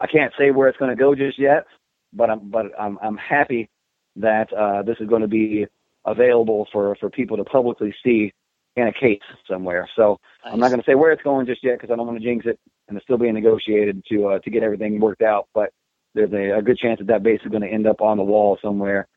[0.00, 1.66] I can't say where it's going to go just yet,
[2.12, 3.68] but I'm but I'm I'm happy
[4.16, 5.66] that uh, this is going to be
[6.04, 8.32] available for for people to publicly see
[8.76, 9.88] in a case somewhere.
[9.96, 12.18] So I'm not going to say where it's going just yet because I don't want
[12.18, 12.58] to jinx it,
[12.88, 15.48] and it's still being negotiated to uh, to get everything worked out.
[15.54, 15.70] But
[16.14, 18.24] there's a, a good chance that that base is going to end up on the
[18.24, 19.08] wall somewhere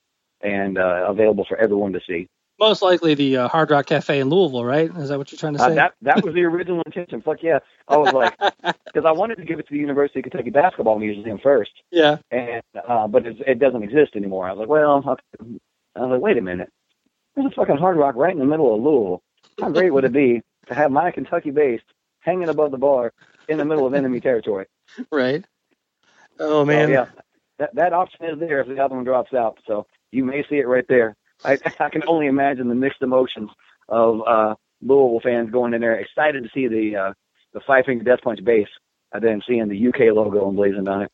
[0.41, 2.27] and uh, available for everyone to see.
[2.59, 4.89] Most likely the uh, Hard Rock Cafe in Louisville, right?
[4.97, 5.75] Is that what you're trying to Uh, say?
[5.75, 7.21] that that was the original intention.
[7.21, 7.59] Fuck yeah!
[7.87, 8.35] I was like,
[8.85, 12.17] because I wanted to give it to the University of Kentucky Basketball Museum first, yeah.
[12.31, 14.47] and uh, but it, it doesn't exist anymore.
[14.49, 15.59] I was like, well, okay.
[15.95, 16.71] I was like, wait a minute,
[17.35, 19.21] there's a fucking Hard Rock right in the middle of Louisville.
[19.59, 21.81] How great would it be to have my Kentucky base
[22.21, 23.13] hanging above the bar
[23.47, 24.65] in the middle of enemy territory?
[25.11, 25.45] Right.
[26.39, 26.87] Oh man.
[26.87, 27.05] So, yeah,
[27.59, 29.59] that that option is there if the other one drops out.
[29.67, 31.15] So you may see it right there.
[31.43, 33.49] I, I can only imagine the mixed emotions
[33.89, 37.13] of uh, Louisville fans going in there, excited to see the uh,
[37.53, 38.67] the five finger death punch base,
[39.13, 41.11] and then seeing the UK logo emblazoned on it.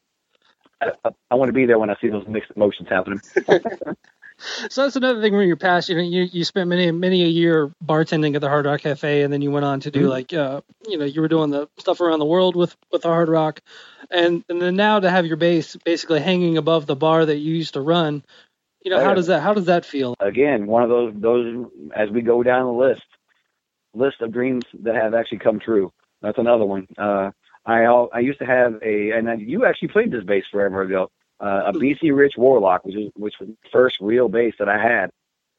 [0.82, 3.22] I, I, I want to be there when I see those mixed emotions happening.
[4.70, 7.28] So that's another thing when you're past, you know, you, you spent many many a
[7.28, 10.10] year bartending at the Hard Rock Cafe, and then you went on to do Mhm.
[10.10, 13.10] like, uh, you know, you were doing the stuff around the world with with the
[13.10, 13.62] Hard Rock,
[14.10, 17.54] and and then now to have your base basically hanging above the bar that you
[17.54, 18.24] used to run,
[18.84, 20.16] you know, how does that how does that feel?
[20.20, 21.66] Again, one of those those
[21.96, 23.04] as we go down the list
[23.94, 25.92] list of dreams that have actually come true.
[26.22, 26.88] That's another one.
[26.98, 27.32] Uh,
[27.66, 31.10] I I used to have a, and I- you actually played this bass forever ago.
[31.40, 34.78] Uh, a BC Rich Warlock, which is which was the first real bass that I
[34.78, 35.10] had,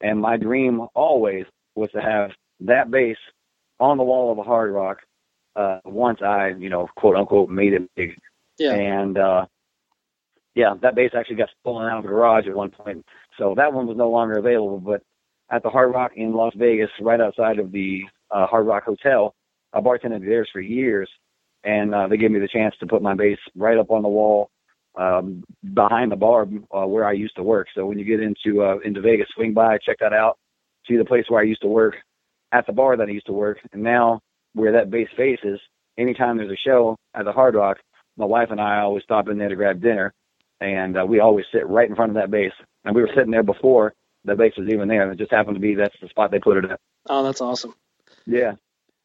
[0.01, 1.45] and my dream always
[1.75, 3.17] was to have that bass
[3.81, 5.03] on the wall of a Hard Rock.
[5.57, 8.17] Uh, once I, you know, quote unquote, made it big,
[8.59, 8.73] Yeah.
[8.75, 9.47] and uh,
[10.55, 13.05] yeah, that bass actually got stolen out of the garage at one point,
[13.39, 14.79] so that one was no longer available.
[14.79, 15.03] But
[15.51, 19.35] at the Hard Rock in Las Vegas, right outside of the uh, Hard Rock Hotel,
[19.73, 21.09] I bartended there for years,
[21.65, 24.09] and uh, they gave me the chance to put my bass right up on the
[24.09, 24.51] wall
[24.97, 25.43] um,
[25.75, 27.67] behind the bar uh, where I used to work.
[27.75, 30.39] So when you get into uh, into Vegas, swing by, check that out,
[30.87, 31.97] see the place where I used to work,
[32.53, 34.21] at the bar that I used to work, and now
[34.55, 35.61] where that bass faces.
[35.97, 37.79] Anytime there's a show at the Hard Rock,
[38.17, 40.13] my wife and I always stop in there to grab dinner,
[40.61, 42.53] and uh, we always sit right in front of that bass.
[42.85, 43.95] And we were sitting there before
[44.25, 45.03] the bass was even there.
[45.03, 46.81] And It just happened to be that's the spot they put it at.
[47.09, 47.75] Oh, that's awesome.
[48.27, 48.55] Yeah.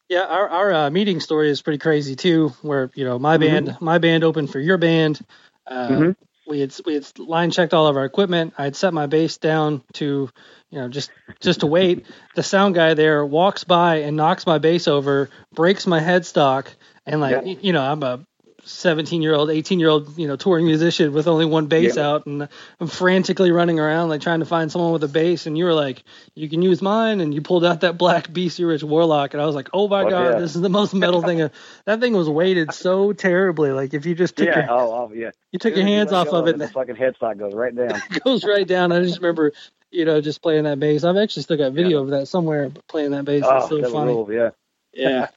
[0.08, 2.48] Yeah, our our uh, meeting story is pretty crazy too.
[2.62, 5.20] Where you know my band my band opened for your band.
[5.66, 6.16] Uh, Mhm.
[6.48, 8.54] We had we had line checked all of our equipment.
[8.58, 10.28] I had set my bass down to
[10.70, 12.06] you know just just to wait.
[12.34, 16.66] The sound guy there walks by and knocks my bass over, breaks my headstock,
[17.06, 17.54] and like Yeah.
[17.60, 18.26] you know I'm a
[18.64, 22.08] 17 year old, 18 year old, you know, touring musician with only one bass Yeah.
[22.08, 22.48] out, and
[22.80, 25.46] I'm frantically running around like trying to find someone with a bass.
[25.46, 26.02] And you were like,
[26.34, 29.46] "You can use mine," and you pulled out that black BC Rich Warlock, and I
[29.46, 30.38] was like, "Oh my Fuck god, yeah.
[30.38, 31.50] this is the most metal thing."
[31.86, 33.70] That thing was weighted so terribly.
[33.72, 34.66] Like if you just took Yeah.
[34.66, 35.30] your Oh, oh, yeah.
[35.52, 38.00] you took your hands off of it, and The fucking headstock goes right down.
[38.24, 38.92] goes right down.
[38.92, 39.52] I just remember,
[39.90, 41.04] you know, just playing that bass.
[41.04, 42.70] I've actually still got video of that somewhere.
[42.88, 44.12] Playing that bass, oh, it's so funny.
[44.12, 44.50] rules, yeah.
[44.92, 45.28] Yeah,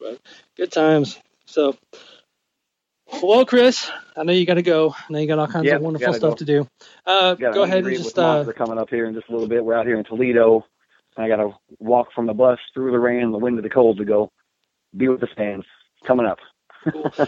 [0.56, 1.18] good times.
[1.44, 1.76] So,
[3.22, 4.94] well, Chris, I know you got to go.
[4.96, 6.36] I know you got all kinds Yeah, of wonderful stuff go.
[6.36, 6.68] to do.
[7.06, 9.64] Uh, go ahead and just uh, coming up here in just a little bit.
[9.64, 10.64] We're out here in Toledo.
[11.16, 13.98] I got to walk from the bus through the rain, the wind, and the cold
[13.98, 14.30] to go
[14.96, 15.64] be with the fans.
[16.04, 16.38] Coming up.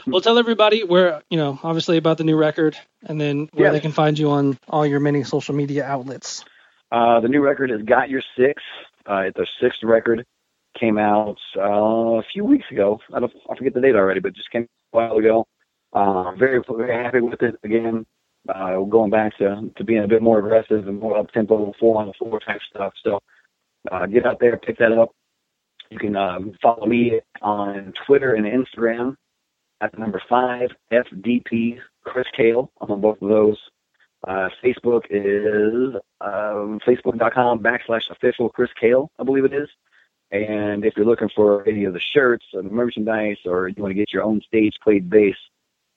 [0.07, 3.73] well, tell everybody where you know, obviously about the new record, and then where Yes.
[3.75, 6.45] they can find you on all your many social media outlets.
[6.91, 8.61] Uh, the new record is Got Your Six.
[9.09, 10.25] Uh, it's our sixth record.
[10.81, 11.61] Came out uh,
[12.19, 12.99] a few weeks ago.
[13.13, 14.63] I don't, I forget the date already, but just came
[14.93, 15.47] a while ago.
[15.95, 17.55] Uh, very, very happy with it.
[17.63, 18.05] Again,
[18.49, 22.01] uh, going back to to being a bit more aggressive and more up tempo, four
[22.01, 22.93] on the floor type stuff.
[23.03, 23.21] So
[23.91, 25.11] uh, get out there, pick that up.
[25.91, 29.17] You can um, follow me on Twitter and Instagram
[29.81, 32.69] at number five FDP Chris Kael.
[32.81, 33.59] I'm on both of those.
[34.27, 39.69] Uh, Facebook is um, facebook.com backslash official Chris Kael, I believe it is.
[40.31, 43.91] And if you're looking for any of the shirts or the merchandise or you want
[43.91, 45.37] to get your own stage played bass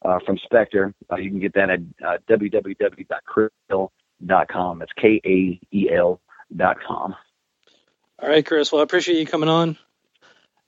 [0.03, 4.79] uh, from Spector, uh, you can get that at uh, www.chriskael.com.
[4.79, 6.19] That's K A E L
[6.55, 7.15] dot com.
[8.19, 8.71] All right, Chris.
[8.71, 9.77] Well, I appreciate you coming on.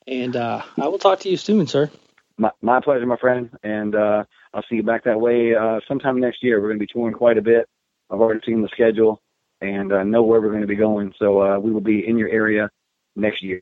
[0.08, 1.90] And uh, I will talk to you soon, sir.
[2.38, 3.50] My, my pleasure, my friend.
[3.64, 4.24] And uh,
[4.54, 6.62] I'll see you back that way uh, sometime next year.
[6.62, 7.68] We're going to be touring quite a bit.
[8.10, 9.22] I've already seen the schedule
[9.62, 11.14] and uh, know where we're going to be going.
[11.20, 12.70] So uh, we will be in your area
[13.16, 13.62] next year.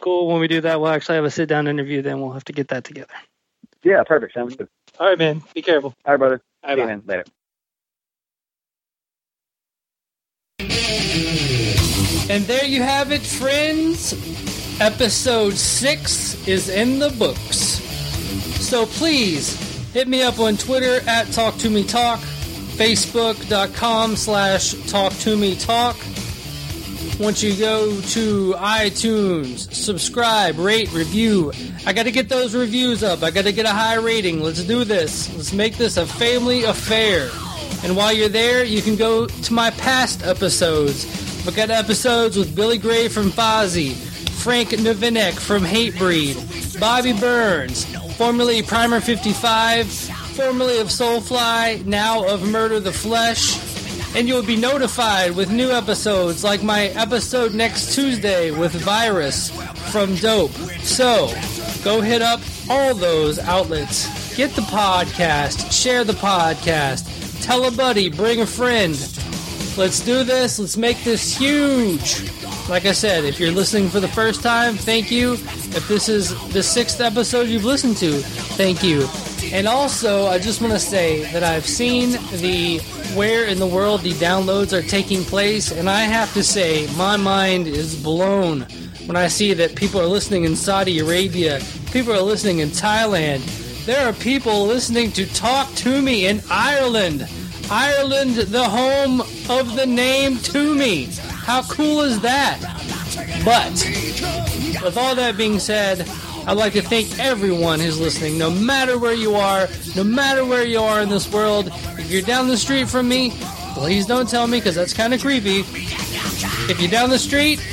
[0.00, 0.28] Cool.
[0.28, 2.02] When we do that, we'll actually have a sit down interview.
[2.02, 3.14] Then we'll have to get that together.
[3.82, 4.34] Yeah, perfect.
[4.34, 4.68] Sounds good.
[5.00, 5.42] All right, man.
[5.54, 5.94] Be careful.
[6.04, 6.42] All right, brother.
[6.62, 6.92] All right, See you, bye.
[6.94, 7.02] man.
[7.06, 7.24] Later.
[12.30, 14.12] And there you have it, friends.
[14.80, 17.80] Episode 6 is in the books.
[18.62, 19.58] So please
[19.92, 25.96] hit me up on Twitter at Talk Toomey Talk, Facebook.com slash Talk Toomey Talk.
[27.18, 31.52] Once you go to iTunes, subscribe, rate, review.
[31.86, 33.22] I got to get those reviews up.
[33.22, 34.40] I got to get a high rating.
[34.40, 35.34] Let's do this.
[35.36, 37.30] Let's make this a family affair.
[37.84, 41.04] And while you're there, you can go to my past episodes.
[41.46, 43.94] I've got episodes with Billy Grey from Fozzy,
[44.42, 47.86] Frank Novinec from Hatebreed, Bobby Burns,
[48.16, 53.79] formerly Primer 55, formerly of Soulfly, now of Murder the Flesh.
[54.14, 59.50] And you'll be notified with new episodes like my episode next Tuesday with Virus
[59.92, 60.50] from Dope.
[60.82, 61.28] So,
[61.84, 64.36] go hit up all those outlets.
[64.36, 68.94] Get the podcast, share the podcast, tell a buddy, bring a friend.
[69.76, 70.58] Let's do this.
[70.58, 72.28] Let's make this huge.
[72.68, 75.34] Like I said, if you're listening for the first time, thank you.
[75.34, 78.12] If this is the sixth episode you've listened to,
[78.56, 79.08] thank you.
[79.52, 82.78] And also, I just want to say that I've seen the
[83.16, 87.16] where in the world the downloads are taking place, and I have to say, my
[87.16, 88.66] mind is blown
[89.06, 93.40] when I see that people are listening in Saudi Arabia, people are listening in Thailand.
[93.84, 97.26] There are people listening to Talk Toomey in Ireland.
[97.68, 101.06] Ireland, the home of the name Toomey.
[101.28, 102.60] How cool is that?
[103.44, 103.72] But
[104.84, 106.06] with all that being said,
[106.50, 110.64] I'd like to thank everyone who's listening, no matter where you are, no matter where
[110.64, 111.68] you are in this world.
[111.68, 113.30] If you're down the street from me,
[113.74, 115.60] please don't tell me because that's kind of creepy.
[115.60, 117.64] If you're down the street,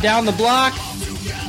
[0.00, 0.72] down the block,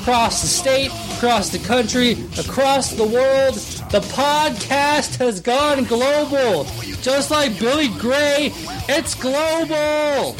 [0.01, 3.53] across the state, across the country, across the world,
[3.89, 6.65] the podcast has gone global.
[7.01, 8.51] Just like Billy Grey,
[8.89, 10.33] it's global.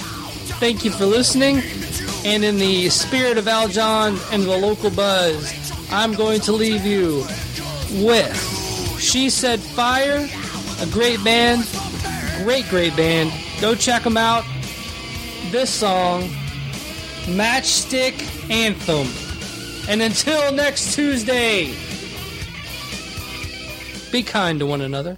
[0.60, 1.62] Thank you for listening.
[2.26, 7.26] And in the spirit of Aljon and the local buzz, I'm going to leave you
[8.06, 10.28] with She Said Fire,
[10.82, 11.66] a great band,
[12.44, 13.32] great, great band.
[13.62, 14.44] Go check them out.
[15.50, 16.24] This song,
[17.26, 18.22] Matchstick
[18.52, 19.08] Anthem.
[19.90, 21.74] And until next Tuesday,
[24.12, 25.18] be kind to one another.